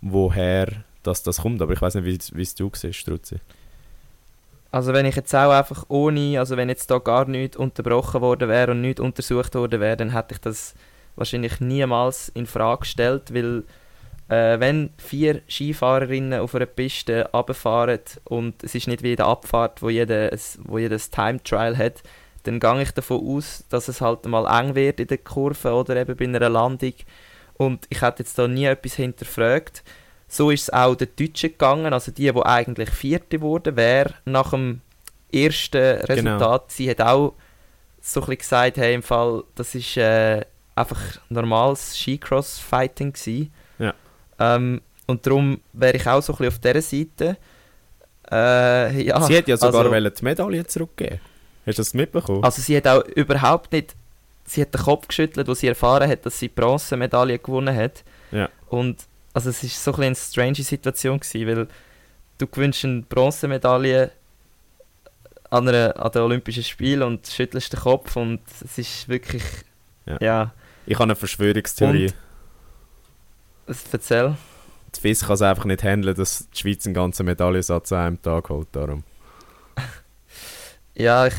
woher 0.01 0.85
das, 1.03 1.23
das 1.23 1.39
kommt. 1.39 1.63
Aber 1.63 1.73
ich 1.73 1.81
weiß 1.83 1.95
nicht, 1.97 2.35
wie 2.35 2.43
es 2.43 2.55
du 2.55 2.71
siehst, 2.75 2.99
Struzzi. 2.99 3.37
Also 4.71 4.93
wenn 4.93 5.07
ich 5.07 5.17
jetzt 5.17 5.35
auch 5.35 5.51
einfach 5.51 5.85
ohne, 5.89 6.39
also 6.39 6.57
wenn 6.57 6.69
jetzt 6.69 6.91
da 6.91 6.99
gar 6.99 7.25
nichts 7.27 7.57
unterbrochen 7.57 8.21
worden 8.21 8.49
wäre 8.49 8.71
und 8.71 8.81
nichts 8.81 9.01
untersucht 9.01 9.55
worden 9.55 9.81
wäre, 9.81 9.97
dann 9.97 10.13
hätte 10.13 10.35
ich 10.35 10.41
das 10.41 10.75
wahrscheinlich 11.17 11.61
niemals 11.61 12.29
in 12.31 12.47
Frage 12.47 12.81
gestellt, 12.81 13.35
weil 13.35 13.65
äh, 14.29 14.61
wenn 14.61 14.91
vier 14.97 15.43
Skifahrerinnen 15.49 16.39
auf 16.41 16.55
einer 16.55 16.67
Piste 16.67 17.29
runterfahren 17.33 17.99
und 18.25 18.63
es 18.63 18.77
ist 18.77 18.87
nicht 18.87 19.03
wie 19.03 19.11
in 19.11 19.17
der 19.17 19.27
Abfahrt, 19.27 19.83
wo 19.83 19.89
jeder, 19.89 20.31
wo 20.65 20.79
jeder 20.79 20.99
Time 20.99 21.43
Trial 21.43 21.77
hat, 21.77 22.03
dann 22.45 22.61
gehe 22.61 22.83
ich 22.83 22.93
davon 22.93 23.27
aus, 23.27 23.65
dass 23.69 23.89
es 23.89 24.01
halt 24.01 24.25
mal 24.27 24.47
eng 24.47 24.77
wird 24.77 25.01
in 25.01 25.09
der 25.09 25.19
Kurve 25.19 25.73
oder 25.73 25.97
eben 25.97 26.17
bei 26.17 26.25
einer 26.25 26.49
Landung 26.49 26.95
und 27.55 27.87
ich 27.91 28.01
hätte 28.01 28.23
jetzt 28.23 28.39
da 28.39 28.49
nie 28.49 28.65
etwas 28.65 28.95
hinterfragt. 28.95 29.83
So 30.33 30.53
ist 30.53 30.63
es 30.63 30.71
auch 30.71 30.95
den 30.95 31.09
Deutschen 31.19 31.51
gegangen, 31.51 31.93
also 31.93 32.13
die, 32.13 32.33
die 32.33 32.43
eigentlich 32.43 32.91
Vierte 32.91 33.41
wurden, 33.41 33.75
wer 33.75 34.15
nach 34.25 34.51
dem 34.51 34.81
ersten 35.33 36.01
Resultat, 36.03 36.71
sie 36.71 36.89
hat 36.89 37.01
auch 37.01 37.35
so 38.01 38.21
ein 38.21 38.27
bisschen 38.27 38.39
gesagt, 38.39 38.77
hey, 38.77 38.95
im 38.95 39.03
Fall, 39.03 39.43
das 39.57 39.75
ist 39.75 39.97
äh, 39.97 40.45
einfach 40.77 41.01
normales 41.31 41.97
Skicross-Fighting 41.99 43.13
gewesen. 43.13 43.53
Ja. 43.81 43.93
Ähm, 44.39 44.81
und 45.09 45.27
darum 45.27 45.61
wäre 45.73 45.97
ich 45.97 46.07
auch 46.07 46.23
so 46.23 46.33
ein 46.35 46.39
bisschen 46.39 46.53
auf 46.53 46.59
dieser 46.61 46.83
Seite. 46.83 47.37
Äh, 48.31 49.03
ja, 49.03 49.21
sie 49.23 49.37
hat 49.37 49.49
ja 49.49 49.57
sogar 49.57 49.93
also- 49.93 50.11
die 50.11 50.25
Medaille 50.25 50.65
zurückgeben. 50.65 51.19
Hast 51.67 51.79
du 51.79 51.83
das 51.83 51.93
mitbekommen? 51.93 52.45
also 52.45 52.63
sie 52.63 52.77
hat 52.77 52.87
auch 52.87 53.05
überhaupt 53.17 53.73
nicht, 53.73 53.97
sie 54.45 54.63
hat 54.63 54.73
den 54.73 54.81
Kopf 54.81 55.09
geschüttelt, 55.09 55.49
wo 55.49 55.55
sie 55.55 55.67
erfahren 55.67 56.09
hat, 56.09 56.25
dass 56.25 56.39
sie 56.39 56.47
die 56.47 56.55
Bronzemedaille 56.55 57.41
gewonnen 57.41 57.75
hat. 57.75 58.05
Ja. 58.31 58.49
Und 58.69 58.97
also 59.33 59.51
es 59.51 59.63
ist 59.63 59.83
so 59.83 59.93
ein 59.93 59.97
bisschen 59.97 60.07
eine 60.07 60.17
strange 60.55 60.63
Situation 60.65 61.21
gewesen, 61.21 61.47
weil 61.47 61.69
du 62.39 62.47
gewinnst 62.47 62.85
eine 62.85 63.03
Bronzemedaille 63.03 64.11
an, 65.51 65.69
einer, 65.69 65.95
an 66.03 66.13
den 66.13 66.23
Olympischen 66.23 66.63
Spielen 66.65 67.03
und 67.03 67.27
schüttelst 67.27 67.73
den 67.73 67.81
Kopf 67.81 68.17
und 68.17 68.41
es 68.65 68.79
ist 68.79 69.09
wirklich, 69.09 69.43
Ja. 70.07 70.19
ja, 70.21 70.55
ich 70.87 70.95
habe 70.95 71.05
eine 71.05 71.17
Verschwörungstheorie. 71.17 72.07
Und- 72.07 72.15
es 73.67 73.85
erzähl. 73.93 74.37
Die 74.97 75.01
FIS 75.01 75.21
kann 75.27 75.35
es 75.35 75.43
einfach 75.43 75.65
nicht 75.65 75.85
handeln, 75.85 76.17
dass 76.17 76.49
die 76.53 76.59
Schweiz 76.59 76.85
einen 76.87 76.95
ganzen 76.95 77.25
Medaillensatz 77.27 77.93
an 77.93 77.99
einem 78.07 78.23
Tag 78.23 78.49
holt. 78.49 78.69
Darum. 78.73 79.05
Ja, 80.95 81.27
ich, 81.27 81.35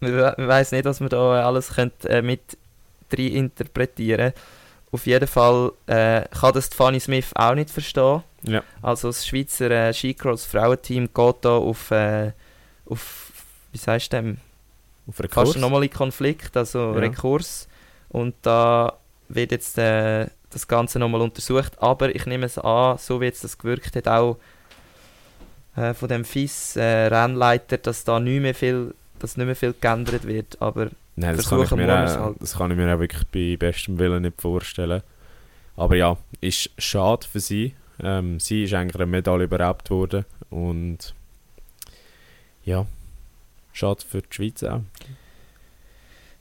wir, 0.00 0.12
we- 0.16 0.34
wir 0.36 0.48
weiss 0.48 0.72
nicht, 0.72 0.84
was 0.84 1.00
wir 1.00 1.08
da 1.08 1.44
alles 1.46 1.74
könnt, 1.74 2.04
äh, 2.04 2.22
mit 2.22 2.40
rein 3.12 3.26
interpretieren. 3.32 4.32
Auf 4.92 5.06
jeden 5.06 5.26
Fall 5.26 5.72
äh, 5.86 6.22
kann 6.28 6.52
das 6.52 6.68
die 6.68 6.76
Fanny 6.76 7.00
Smith 7.00 7.30
auch 7.34 7.54
nicht 7.54 7.70
verstehen. 7.70 8.22
Ja. 8.42 8.62
Also 8.82 9.08
das 9.08 9.26
Schweizer 9.26 9.70
äh, 9.70 9.92
Skicross-Frauenteam 9.92 11.08
geht 11.12 11.36
da 11.40 11.56
auf, 11.56 11.90
äh, 11.90 12.32
auf 12.84 13.32
wie 13.72 13.78
du 13.78 13.98
dem, 14.10 14.36
Auf 15.08 15.18
einer 15.18 15.28
fast 15.30 15.56
nochmal 15.56 15.84
in 15.84 15.90
Konflikt, 15.90 16.56
also 16.56 16.92
Ja. 16.92 16.98
Rekurs. 17.00 17.68
Und 18.10 18.34
da 18.42 18.92
wird 19.28 19.52
jetzt 19.52 19.78
äh, 19.78 20.26
das 20.50 20.68
Ganze 20.68 20.98
nochmal 20.98 21.22
untersucht. 21.22 21.80
Aber 21.80 22.14
ich 22.14 22.26
nehme 22.26 22.44
es 22.44 22.58
an, 22.58 22.98
so 22.98 23.20
wie 23.20 23.24
jetzt 23.24 23.44
das 23.44 23.56
gewirkt 23.56 23.96
hat, 23.96 24.08
auch 24.08 24.36
äh, 25.76 25.94
von 25.94 26.08
dem 26.08 26.26
FIS-Rennleiter, 26.26 27.78
dass 27.78 28.04
da 28.04 28.20
nicht 28.20 28.42
mehr 28.42 28.54
viel, 28.54 28.94
dass 29.18 29.38
nicht 29.38 29.46
mehr 29.46 29.56
viel 29.56 29.74
geändert 29.80 30.26
wird. 30.26 30.60
Aber 30.60 30.90
Nein, 31.14 31.36
das 31.36 31.48
kann, 31.48 31.62
ich 31.62 31.70
mir 31.72 31.88
auch, 31.88 32.24
halt. 32.24 32.36
das 32.40 32.56
kann 32.56 32.70
ich 32.70 32.76
mir 32.76 32.94
auch 32.94 32.98
wirklich 32.98 33.26
bei 33.28 33.56
bestem 33.56 33.98
Willen 33.98 34.22
nicht 34.22 34.40
vorstellen. 34.40 35.02
Aber 35.76 35.94
ja, 35.96 36.16
ist 36.40 36.70
schade 36.78 37.26
für 37.26 37.40
sie. 37.40 37.74
Ähm, 38.02 38.40
sie 38.40 38.64
ist 38.64 38.74
eigentlich 38.74 38.96
eine 38.96 39.06
Medaille 39.06 39.46
beraubt 39.46 39.90
worden. 39.90 40.24
Und 40.48 41.14
ja, 42.64 42.86
schade 43.72 44.02
für 44.06 44.22
die 44.22 44.28
Schweiz 44.30 44.62
auch. 44.62 44.80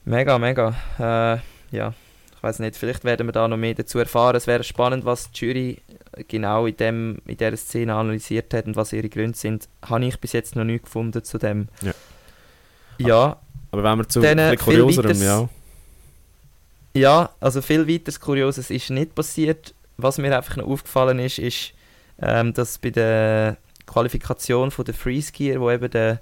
mega, 0.06 0.38
mega. 0.38 0.75
Äh, 0.98 1.75
ja, 1.75 1.94
ich 2.36 2.44
weiß 2.44 2.60
nicht, 2.60 2.75
vielleicht 2.75 3.04
werden 3.04 3.28
wir 3.28 3.34
da 3.34 3.48
noch 3.48 3.58
mehr 3.58 3.74
dazu 3.74 4.00
erfahren. 4.00 4.36
Es 4.36 4.48
wäre 4.48 4.63
spannend, 4.63 5.06
was 5.06 5.32
die 5.32 5.46
Jury 5.46 5.82
genau 6.28 6.66
in, 6.66 6.78
dem, 6.78 7.22
in 7.25 7.38
dieser 7.38 7.58
Szene 7.58 7.94
analysiert 7.94 8.54
hat 8.54 8.66
und 8.66 8.75
was 8.75 8.94
ihre 8.94 9.10
Gründe 9.10 9.38
sind. 9.38 9.68
Habe 9.86 10.06
ich 10.06 10.20
bis 10.20 10.32
jetzt 10.34 10.56
noch 10.56 10.63
nicht 10.63 10.86
gefunden 10.86 11.24
zu 11.24 11.38
dem. 11.38 11.68
Ja. 11.82 11.94
Ja, 12.98 13.40
Aber 13.72 13.84
wenn 13.84 13.98
wir 14.00 14.08
zu 14.08 14.22
ein 14.22 14.58
kurioserem, 14.58 15.22
ja. 15.22 15.50
Ja, 16.94 17.30
also 17.40 17.62
viel 17.62 17.88
weiteres 17.88 18.20
Kurioses 18.20 18.70
ist 18.70 18.90
nicht 18.90 19.16
passiert. 19.16 19.74
Was 19.98 20.18
mir 20.18 20.36
einfach 20.36 20.58
noch 20.58 20.68
aufgefallen 20.68 21.20
ist, 21.20 21.40
ist, 21.40 21.74
ähm, 22.22 22.54
dass 22.54 22.78
bei 22.78 22.90
der 22.90 23.58
Qualifikation 23.86 24.72
von 24.72 24.86
der 24.86 24.94
Freeskier, 24.94 25.62
wo 25.62 25.72
eben 25.72 25.90
der 25.90 26.20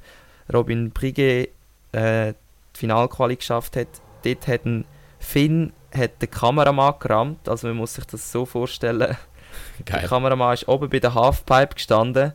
Robin 0.54 0.92
Briguet 0.92 1.50
äh, 1.92 2.34
die 2.76 2.80
Finalquali 2.80 3.36
geschafft 3.36 3.76
hat, 3.76 3.88
dort 4.24 4.48
hat 4.48 4.66
ein 4.66 4.86
Finn 5.20 5.74
hat 5.94 6.22
den 6.22 6.30
Kameramann 6.30 6.96
gerammt. 7.00 7.50
Also 7.50 7.68
man 7.68 7.78
muss 7.78 7.96
sich 7.96 8.06
das 8.06 8.32
so 8.32 8.46
vorstellen. 8.46 9.00
Der 9.00 9.86
Geil. 9.86 10.08
Kameramann 10.08 10.54
ist 10.54 10.68
oben 10.68 10.90
bei 10.90 11.00
der 11.00 11.16
Halfpipe 11.16 11.76
gestanden 11.76 12.34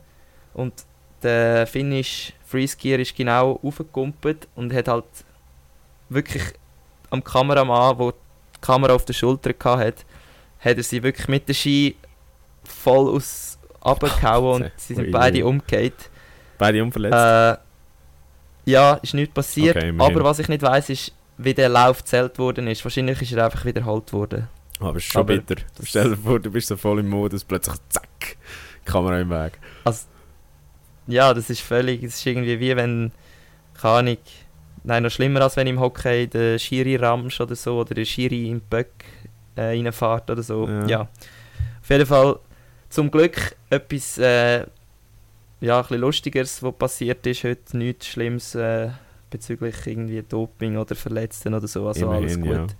und 0.54 0.72
der 1.22 1.66
Finnish 1.66 2.32
Freeskier 2.54 3.00
ist 3.00 3.16
genau 3.16 3.58
aufgekumpelt 3.62 4.46
und 4.54 4.72
hat 4.72 4.86
halt 4.86 5.04
wirklich 6.08 6.42
am 7.10 7.22
Kameramann, 7.24 7.98
wo 7.98 8.12
die 8.12 8.60
Kamera 8.60 8.92
auf 8.94 9.04
der 9.04 9.12
Schulter 9.12 9.50
hatte, 9.64 10.04
hat 10.60 10.76
er 10.76 10.82
sie 10.82 11.02
wirklich 11.02 11.26
mit 11.26 11.48
der 11.48 11.54
Ski 11.54 11.96
voll 12.62 13.08
aus 13.08 13.58
abgehauen 13.80 14.62
und 14.62 14.72
sie 14.76 14.94
sind 14.94 15.10
beide 15.10 15.44
umgekehrt. 15.44 16.10
Beide 16.58 16.82
unverletzt. 16.82 17.14
Äh, 17.14 17.56
ja, 18.70 18.94
ist 19.02 19.14
nichts 19.14 19.34
passiert, 19.34 19.76
Okay, 19.76 19.92
aber 19.98 20.22
was 20.24 20.38
ich 20.38 20.48
nicht 20.48 20.62
weiß 20.62 20.90
ist, 20.90 21.12
wie 21.36 21.52
der 21.54 21.68
Lauf 21.68 21.98
gezählt 21.98 22.38
worden 22.38 22.68
ist. 22.68 22.84
Wahrscheinlich 22.84 23.20
ist 23.20 23.32
er 23.32 23.46
einfach 23.46 23.64
wiederholt 23.64 24.12
worden. 24.12 24.48
aber 24.78 24.96
es 24.96 25.04
ist 25.04 25.12
schon 25.12 25.20
aber 25.20 25.36
bitter. 25.36 25.56
Stell 25.82 26.10
dir 26.10 26.16
vor, 26.16 26.38
du 26.38 26.50
bist 26.50 26.68
so 26.68 26.76
voll 26.76 27.00
im 27.00 27.08
Modus, 27.08 27.42
plötzlich 27.44 27.76
zack, 27.88 28.36
Kamera 28.84 29.20
im 29.20 29.30
Weg. 29.30 29.58
Ja, 31.06 31.34
das 31.34 31.50
ist 31.50 31.60
völlig, 31.60 32.02
es 32.02 32.16
ist 32.16 32.26
irgendwie 32.26 32.58
wie 32.60 32.74
wenn, 32.76 33.12
keine 33.80 33.94
Ahnung, 33.94 34.16
nein, 34.84 35.02
noch 35.02 35.10
schlimmer 35.10 35.42
als 35.42 35.56
wenn 35.56 35.66
im 35.66 35.80
Hockey 35.80 36.26
der 36.26 36.58
Schiri 36.58 36.96
ramsch 36.96 37.40
oder 37.40 37.54
so, 37.56 37.80
oder 37.80 37.94
der 37.94 38.04
Schiri 38.04 38.48
im 38.48 38.60
Böck 38.60 39.04
äh, 39.56 39.62
reinfährt 39.62 40.30
oder 40.30 40.42
so. 40.42 40.68
Ja. 40.68 40.86
Ja. 40.86 41.00
Auf 41.82 41.90
jeden 41.90 42.06
Fall, 42.06 42.38
zum 42.88 43.10
Glück 43.10 43.54
etwas, 43.70 44.16
äh, 44.18 44.64
ja, 45.60 45.80
ein 45.88 45.98
Lustigeres, 46.00 46.62
was 46.62 46.74
passiert 46.74 47.26
ist 47.26 47.44
heute. 47.44 47.76
Nichts 47.76 48.06
Schlimmes 48.08 48.54
äh, 48.54 48.88
bezüglich 49.30 49.74
irgendwie 49.86 50.22
Doping 50.22 50.76
oder 50.76 50.94
Verletzten 50.94 51.54
oder 51.54 51.66
so. 51.68 51.86
Also 51.88 52.06
Immerhin, 52.06 52.24
alles 52.24 52.40
gut. 52.40 52.70
ja. 52.70 52.76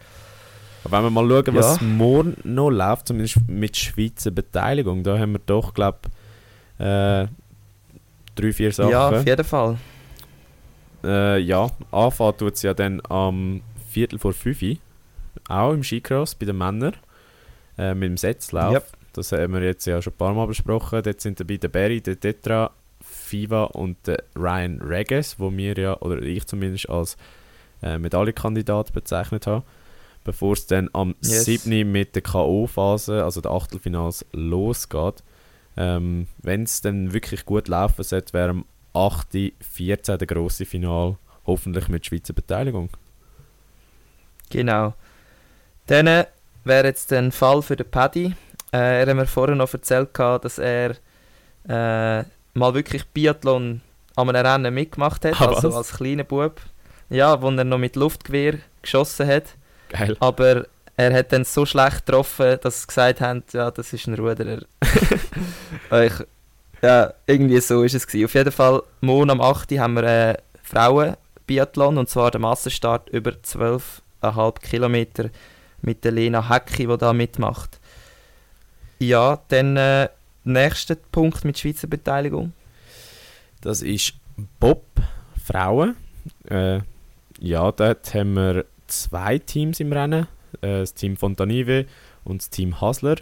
Aber 0.85 0.99
wenn 0.99 1.13
wir 1.15 1.23
mal 1.23 1.29
schauen, 1.45 1.55
was 1.57 1.81
Ja. 1.81 1.87
morgen 1.87 2.37
noch 2.45 2.71
läuft, 2.71 3.09
zumindest 3.09 3.39
mit 3.49 3.77
Schweizer 3.77 4.31
Beteiligung, 4.31 5.03
da 5.03 5.19
haben 5.19 5.33
wir 5.33 5.41
doch, 5.45 5.73
glaube 5.73 5.99
ich, 6.79 6.85
äh, 6.85 7.27
drei, 8.35 8.53
vier 8.53 8.73
Sachen. 8.73 8.91
Ja, 8.91 9.09
auf 9.09 9.27
jeden 9.27 9.45
Fall. 9.45 9.79
Äh, 11.05 11.39
ja, 11.41 11.71
anfangen 11.91 12.39
tut 12.39 12.55
es 12.55 12.63
ja 12.63 12.75
dann 12.75 13.03
am 13.09 13.63
Viertel 13.91 14.19
vor 14.19 14.33
fünf, 14.33 14.63
auch 15.49 15.73
im 15.73 15.83
Skicross 15.83 16.35
bei 16.35 16.47
den 16.47 16.57
Männern, 16.57 16.97
äh, 17.77 17.95
mit 17.95 18.09
dem 18.09 18.17
Setzlauf. 18.17 18.73
Yep. 18.75 18.85
Das 19.13 19.33
haben 19.33 19.53
wir 19.53 19.63
jetzt 19.63 19.87
ja 19.87 20.03
schon 20.03 20.13
ein 20.13 20.17
paar 20.17 20.35
Mal 20.35 20.47
besprochen. 20.47 21.03
Dort 21.03 21.21
sind 21.21 21.39
dabei 21.39 21.57
der 21.57 21.69
Barry, 21.69 22.01
der 22.01 22.19
Tetra, 22.19 22.73
Fiva 23.01 23.65
und 23.65 24.07
der 24.07 24.25
Ryan 24.35 24.81
Regis, 24.81 25.39
wo 25.39 25.53
wir 25.53 25.75
ja, 25.77 25.97
oder 26.01 26.21
ich 26.23 26.47
zumindest, 26.47 26.89
als 26.89 27.17
äh, 27.83 27.99
Medaillenkandidat 27.99 28.93
bezeichnet 28.93 29.47
haben. 29.47 29.65
Bevor 30.25 30.55
es 30.55 30.67
dann 30.67 30.89
am 30.95 31.15
Yes. 31.23 31.45
7. 31.45 31.93
mit 31.93 32.15
der 32.15 32.23
K.O.-Phase, 32.23 33.23
also 33.23 33.41
der 33.41 33.53
Achtelfinals, 33.53 34.25
losgeht. 34.33 35.23
Ähm, 35.77 36.29
Wenn 36.43 36.63
es 36.65 36.81
dann 36.81 37.13
wirklich 37.13 37.45
gut 37.45 37.69
laufen 37.69 38.03
sollte, 38.05 38.33
wäre 38.33 38.51
am 38.51 38.65
8. 38.93 39.53
14. 39.61 40.19
der 40.19 40.27
grosse 40.27 40.65
Final, 40.65 41.17
hoffentlich 41.47 41.89
mit 41.89 42.07
Schweizer 42.07 42.33
Beteiligung. 42.33 42.91
Genau. 44.51 44.95
Dann 45.87 46.07
äh, 46.07 46.27
wäre 46.65 46.87
jetzt 46.87 47.13
ein 47.13 47.33
Fall 47.33 47.63
für 47.63 47.77
den 47.77 47.91
Paddy. 47.91 48.35
Äh, 48.73 49.01
er 49.03 49.07
hat 49.07 49.17
mir 49.17 49.27
vorher 49.27 49.57
noch 49.57 49.73
erzählt, 49.73 50.15
gehabt, 50.15 50.45
dass 50.45 50.59
er 50.59 50.91
äh, 51.69 52.25
mal 52.55 52.75
wirklich 52.75 53.05
Biathlon 53.09 53.81
an 54.17 54.29
einem 54.29 54.47
Rennen 54.47 54.75
mitgemacht 54.75 55.25
hat, 55.25 55.41
Ah, 55.41 55.47
also 55.47 55.75
als 55.75 55.97
kleiner 55.97 56.25
Bub. 56.25 56.61
Ja, 57.11 57.41
wo 57.43 57.51
er 57.51 57.65
noch 57.65 57.79
mit 57.79 57.97
Luftgewehr 57.97 58.59
geschossen 58.81 59.27
hat. 59.27 59.45
Geil. 59.89 60.17
Aber 60.21 60.67
er 60.97 61.13
hat 61.13 61.33
dann 61.33 61.45
so 61.45 61.67
schlecht 61.67 62.07
getroffen, 62.07 62.59
dass 62.63 62.83
sie 62.83 62.87
gesagt 62.87 63.21
haben, 63.21 63.43
ja, 63.53 63.71
das 63.71 63.93
ist 63.93 64.07
ein 64.07 64.15
Ruderer. 64.15 64.63
ich, 66.05 66.13
ja, 66.83 67.13
irgendwie 67.27 67.61
so 67.61 67.83
ist 67.83 67.95
es 67.95 68.07
gewesen. 68.07 68.27
Auf 68.27 68.35
jeden 68.35 68.53
Fall, 68.53 68.83
morgen 69.01 69.31
am 69.31 69.41
8. 69.41 69.73
Uhr 69.73 69.79
haben 69.81 69.95
wir 69.95 70.05
äh, 70.05 70.37
Frauen-Biathlon, 70.63 71.99
und 71.99 72.09
zwar 72.09 72.31
den 72.31 72.43
Massenstart 72.43 73.09
über 73.11 73.33
12,5 73.33 74.61
Kilometer 74.61 75.31
mit 75.83 76.05
der 76.05 76.13
Lena 76.13 76.49
Hecki, 76.49 76.87
die 76.87 76.99
da 76.99 77.13
mitmacht. 77.13 77.81
Ja, 78.99 79.41
dann 79.49 79.77
äh, 79.77 80.09
nächster 80.45 80.95
Punkt 80.95 81.45
mit 81.45 81.59
Schweizer 81.59 81.89
Beteiligung. 81.89 82.53
Das 83.61 83.83
ist 83.83 84.15
Bob 84.61 84.85
Frauen. 85.45 85.97
Äh, 86.49 86.81
ja, 87.41 87.73
dort 87.73 88.15
haben 88.15 88.35
wir 88.35 88.65
zwei 88.87 89.39
Teams 89.39 89.81
im 89.81 89.93
Rennen. 89.93 90.27
Äh, 90.61 90.81
das 90.81 90.95
Team 90.95 91.17
Fontanive 91.17 91.87
und 92.25 92.43
das 92.43 92.51
Team 92.51 92.81
Hasler. 92.81 93.17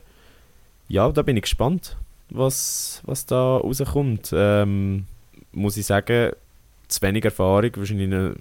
Ja, 0.88 1.10
da 1.10 1.22
bin 1.22 1.36
ich 1.36 1.42
gespannt, 1.42 1.96
was, 2.30 3.02
was 3.04 3.26
da 3.26 3.56
rauskommt. 3.56 4.32
Ähm, 4.34 5.06
muss 5.52 5.76
ich 5.76 5.86
sagen, 5.86 6.32
zu 6.88 7.02
wenig 7.02 7.24
Erfahrung. 7.24 7.70
Wahrscheinlich 7.76 8.06
eine, 8.06 8.34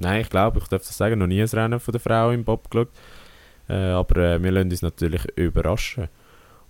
Nein, 0.00 0.22
ich 0.22 0.30
glaube, 0.30 0.60
ich 0.60 0.68
darf 0.68 0.82
das 0.82 0.96
sagen, 0.96 1.18
noch 1.18 1.26
nie 1.26 1.42
ein 1.42 1.48
Rennen 1.48 1.78
von 1.78 1.92
der 1.92 2.00
Frau 2.00 2.30
im 2.30 2.42
Bob 2.42 2.70
geschaut. 2.70 2.88
Äh, 3.68 3.74
aber 3.74 4.16
äh, 4.16 4.42
wir 4.42 4.50
lassen 4.50 4.70
uns 4.70 4.82
natürlich 4.82 5.22
überraschen. 5.36 6.08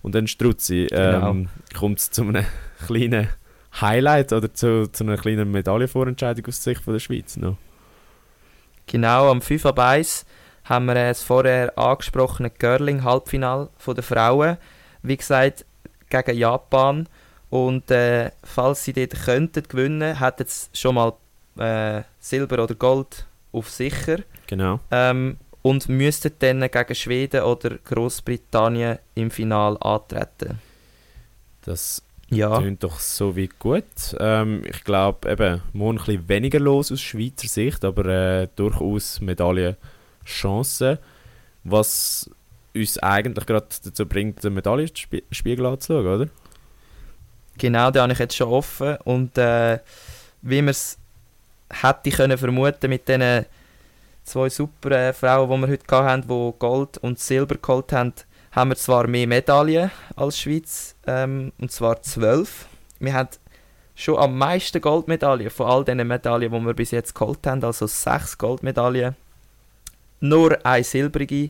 Und 0.01 0.15
dann 0.15 0.27
Struzzi, 0.27 0.87
ähm, 0.91 1.47
kommt 1.73 1.99
es 1.99 2.11
zu 2.11 2.23
einem 2.23 2.45
kleinen 2.85 3.29
Highlight 3.79 4.33
oder 4.33 4.53
zu, 4.53 4.91
zu 4.91 5.03
einer 5.05 5.15
kleinen 5.15 5.49
Medaillenvorentscheidung 5.49 6.45
aus 6.47 6.61
Sicht 6.61 6.81
von 6.81 6.93
der 6.93 6.99
Schweiz 6.99 7.37
noch? 7.37 7.55
Genau, 8.87 9.31
am 9.31 9.41
5 9.41 9.65
ab 9.65 9.79
1 9.79 10.25
haben 10.71 10.85
wir 10.85 10.95
das 10.95 11.21
vorher 11.21 11.77
angesprochene 11.77 12.49
Curling-Halbfinal 12.49 13.67
der 13.85 14.03
Frauen. 14.03 14.57
Wie 15.03 15.17
gesagt, 15.17 15.65
gegen 16.09 16.37
Japan. 16.37 17.09
Und 17.49 17.91
äh, 17.91 18.31
falls 18.43 18.85
sie 18.85 18.93
dort 18.93 19.11
könnten 19.25 19.63
gewinnen, 19.67 20.17
hätten 20.19 20.45
sie 20.47 20.69
schon 20.71 20.95
mal 20.95 21.13
äh, 21.57 22.03
Silber 22.21 22.63
oder 22.63 22.75
Gold 22.75 23.25
auf 23.51 23.69
sicher. 23.69 24.19
Genau. 24.47 24.79
Ähm, 24.91 25.35
und 25.61 25.89
müssten 25.89 26.31
dann 26.39 26.61
gegen 26.61 26.95
Schweden 26.95 27.41
oder 27.43 27.77
Großbritannien 27.83 28.99
im 29.15 29.29
Final 29.29 29.77
antreten. 29.81 30.59
Das 31.63 32.01
Ja, 32.29 32.57
klingt 32.59 32.81
doch 32.83 32.99
so 33.01 33.35
wie 33.35 33.49
gut. 33.59 34.15
Ähm, 34.19 34.63
ich 34.65 34.85
glaube, 34.85 35.29
eben, 35.29 35.61
morgen 35.73 35.99
ein 35.99 36.05
bisschen 36.05 36.29
weniger 36.29 36.61
los 36.61 36.93
aus 36.93 37.01
Schweizer 37.01 37.49
Sicht, 37.49 37.83
aber 37.83 38.05
äh, 38.05 38.47
durchaus 38.55 39.19
Medaillenchancen. 40.31 40.97
Was 41.63 42.29
uns 42.73 42.97
eigentlich 42.99 43.45
gerade 43.45 43.67
dazu 43.83 44.05
bringt, 44.05 44.43
den 44.43 44.53
Medaillenspiegel 44.53 45.65
anzuschauen, 45.65 46.07
oder? 46.07 46.29
genau, 47.61 47.91
den 47.91 48.01
habe 48.01 48.13
ich 48.13 48.19
jetzt 48.19 48.35
schon 48.35 48.49
offen. 48.49 48.97
Und 49.03 49.37
äh, 49.37 49.79
wie 50.41 50.61
man 50.61 50.69
es 50.69 50.97
hätte 51.71 52.11
können 52.11 52.37
vermuten 52.37 52.89
mit 52.89 53.07
diesen 53.07 53.45
zwei 54.23 54.49
super 54.49 54.91
äh, 54.91 55.13
Frauen, 55.13 55.49
die 55.49 55.67
wir 55.67 55.73
heute 55.73 56.03
hatten, 56.03 56.27
die 56.27 56.53
Gold 56.59 56.97
und 56.97 57.19
Silber 57.19 57.55
geholt 57.55 57.93
haben, 57.93 58.13
haben 58.51 58.71
wir 58.71 58.75
zwar 58.75 59.07
mehr 59.07 59.27
Medaillen 59.27 59.91
als 60.15 60.39
Schweiz, 60.39 60.95
ähm, 61.07 61.53
und 61.59 61.71
zwar 61.71 62.01
zwölf. 62.01 62.65
Wir 62.99 63.13
haben 63.13 63.29
schon 63.95 64.17
am 64.17 64.37
meisten 64.37 64.81
Goldmedaillen 64.81 65.49
von 65.49 65.67
all 65.67 65.85
diesen 65.85 66.05
Medaillen, 66.07 66.51
die 66.51 66.65
wir 66.65 66.73
bis 66.73 66.91
jetzt 66.91 67.15
geholt 67.15 67.45
haben, 67.47 67.63
also 67.63 67.87
sechs 67.87 68.37
Goldmedaillen, 68.37 69.15
nur 70.21 70.65
eine 70.65 70.83
silbrige 70.83 71.49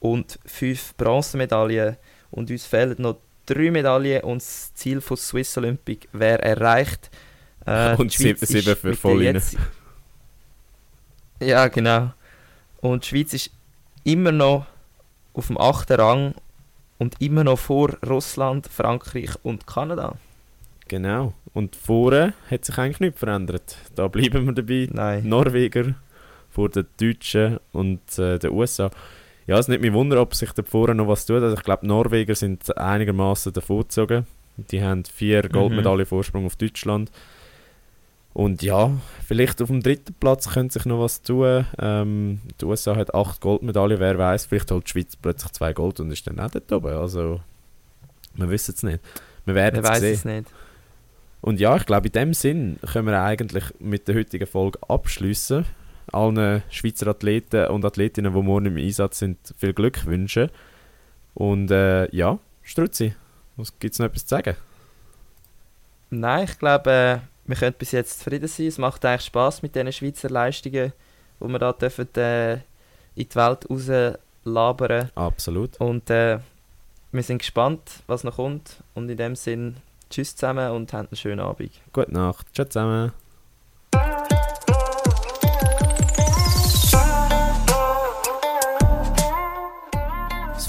und 0.00 0.38
fünf 0.46 0.94
Bronzemedaillen. 0.96 1.96
Und 2.30 2.50
uns 2.50 2.66
fehlen 2.66 2.96
noch 2.98 3.18
drei 3.46 3.70
Medaillen 3.70 4.22
und 4.22 4.38
das 4.42 4.72
Ziel 4.74 5.00
von 5.00 5.16
Swiss 5.16 5.56
Olympic 5.58 6.08
wäre 6.12 6.42
erreicht. 6.42 7.10
Äh, 7.66 7.94
Und 7.98 8.12
sieben- 8.12 8.38
sieben 8.44 8.68
ist 8.72 8.78
für 8.78 8.94
Volline. 8.94 9.40
Ja, 11.40 11.68
genau. 11.68 12.12
Und 12.80 13.04
die 13.04 13.08
Schweiz 13.08 13.34
ist 13.34 13.50
immer 14.04 14.32
noch 14.32 14.66
auf 15.32 15.48
dem 15.48 15.58
achten 15.58 15.94
Rang 16.00 16.34
und 16.98 17.20
immer 17.20 17.44
noch 17.44 17.58
vor 17.58 17.90
Russland, 18.06 18.66
Frankreich 18.68 19.30
und 19.42 19.66
Kanada. 19.66 20.16
Genau. 20.88 21.34
Und 21.52 21.76
vorne 21.76 22.34
hat 22.50 22.64
sich 22.64 22.78
eigentlich 22.78 23.00
nichts 23.00 23.18
verändert. 23.18 23.76
Da 23.94 24.08
bleiben 24.08 24.46
wir 24.46 24.52
dabei. 24.52 24.88
Nein. 24.92 25.28
Norweger 25.28 25.94
vor 26.54 26.68
den 26.68 26.86
Deutschen 27.00 27.58
und 27.72 28.18
äh, 28.18 28.38
den 28.38 28.52
USA. 28.52 28.90
Ja, 29.46 29.58
es 29.58 29.68
nimmt 29.68 29.82
mich 29.82 29.92
Wunder, 29.92 30.20
ob 30.20 30.34
sich 30.34 30.52
da 30.52 30.62
vorne 30.62 30.94
noch 30.94 31.08
was 31.08 31.26
tut. 31.26 31.42
Also 31.42 31.56
ich 31.56 31.62
glaube, 31.62 31.86
Norweger 31.86 32.34
sind 32.34 32.76
einigermaßen 32.78 33.52
davongezogen. 33.52 34.26
Die 34.56 34.82
haben 34.82 35.04
vier 35.04 35.48
Goldmedaillen 35.48 36.06
Vorsprung 36.06 36.46
auf 36.46 36.56
Deutschland. 36.56 37.10
Und 38.32 38.62
ja, 38.62 38.90
vielleicht 39.26 39.60
auf 39.62 39.68
dem 39.68 39.82
dritten 39.82 40.14
Platz 40.14 40.48
könnte 40.48 40.74
sich 40.74 40.86
noch 40.86 41.00
was 41.00 41.22
tun. 41.22 41.66
Ähm, 41.78 42.40
die 42.60 42.64
USA 42.64 42.96
hat 42.96 43.14
acht 43.14 43.40
Goldmedaillen, 43.40 44.00
wer 44.00 44.18
weiß, 44.18 44.46
vielleicht 44.46 44.70
holt 44.70 44.86
die 44.86 44.90
Schweiz 44.90 45.16
plötzlich 45.16 45.52
zwei 45.52 45.72
Gold 45.72 46.00
und 46.00 46.10
ist 46.10 46.26
dann 46.26 46.40
auch 46.40 46.50
dort 46.50 46.72
oben. 46.72 46.94
Also, 46.94 47.40
wir 48.34 48.50
wissen 48.50 48.74
es 48.76 48.82
nicht. 48.82 49.00
Wir 49.44 49.54
werden 49.54 49.82
Wer 49.82 49.92
es 49.92 50.00
sehen. 50.00 50.14
es 50.14 50.24
nicht. 50.24 50.46
Und 51.42 51.60
ja, 51.60 51.76
ich 51.76 51.84
glaube, 51.84 52.06
in 52.06 52.12
dem 52.12 52.34
Sinn 52.34 52.78
können 52.90 53.06
wir 53.06 53.22
eigentlich 53.22 53.64
mit 53.78 54.08
der 54.08 54.14
heutigen 54.16 54.46
Folge 54.46 54.78
abschließen. 54.88 55.64
Allen 56.12 56.62
Schweizer 56.70 57.08
Athleten 57.08 57.66
und 57.68 57.84
Athletinnen, 57.84 58.32
die 58.34 58.42
morgen 58.42 58.66
im 58.66 58.76
Einsatz 58.76 59.18
sind, 59.18 59.38
viel 59.56 59.72
Glück 59.72 60.06
wünschen. 60.06 60.50
Und 61.34 61.70
äh, 61.70 62.14
ja, 62.14 62.38
Struzzi, 62.62 63.14
gibt 63.78 63.94
es 63.94 63.98
noch 63.98 64.06
etwas 64.06 64.26
zu 64.26 64.36
sagen? 64.36 64.56
Nein, 66.10 66.44
ich 66.44 66.58
glaube, 66.58 66.90
äh, 66.90 67.18
wir 67.46 67.56
können 67.56 67.74
bis 67.78 67.92
jetzt 67.92 68.20
zufrieden 68.20 68.48
sein. 68.48 68.66
Es 68.66 68.78
macht 68.78 69.04
eigentlich 69.04 69.26
Spaß 69.26 69.62
mit 69.62 69.74
diesen 69.74 69.92
Schweizer 69.92 70.30
Leistungen, 70.30 70.92
die 71.40 71.48
wir 71.48 71.58
da 71.58 71.72
dürfen, 71.72 72.14
äh, 72.16 72.54
in 72.54 73.28
die 73.28 73.34
Welt 73.34 73.68
rauslabern. 73.68 75.10
Absolut. 75.14 75.78
Und 75.80 76.08
äh, 76.10 76.38
wir 77.12 77.22
sind 77.22 77.38
gespannt, 77.38 78.02
was 78.06 78.24
noch 78.24 78.36
kommt. 78.36 78.82
Und 78.94 79.08
in 79.08 79.16
dem 79.16 79.36
Sinn, 79.36 79.76
tschüss 80.10 80.36
zusammen 80.36 80.70
und 80.72 80.92
habt 80.92 81.10
einen 81.10 81.16
schönen 81.16 81.40
Abend. 81.40 81.72
Gute 81.92 82.12
Nacht. 82.12 82.46
Ciao 82.54 82.66
zusammen. 82.66 83.12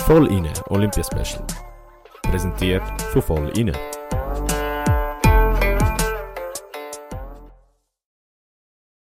Voll 0.05 0.27
inne 0.27 0.53
Olympia 0.69 1.03
Special. 1.03 1.43
Präsentiert 2.21 2.83
von 3.11 3.23
Voll 3.23 3.49
inne. 3.57 3.73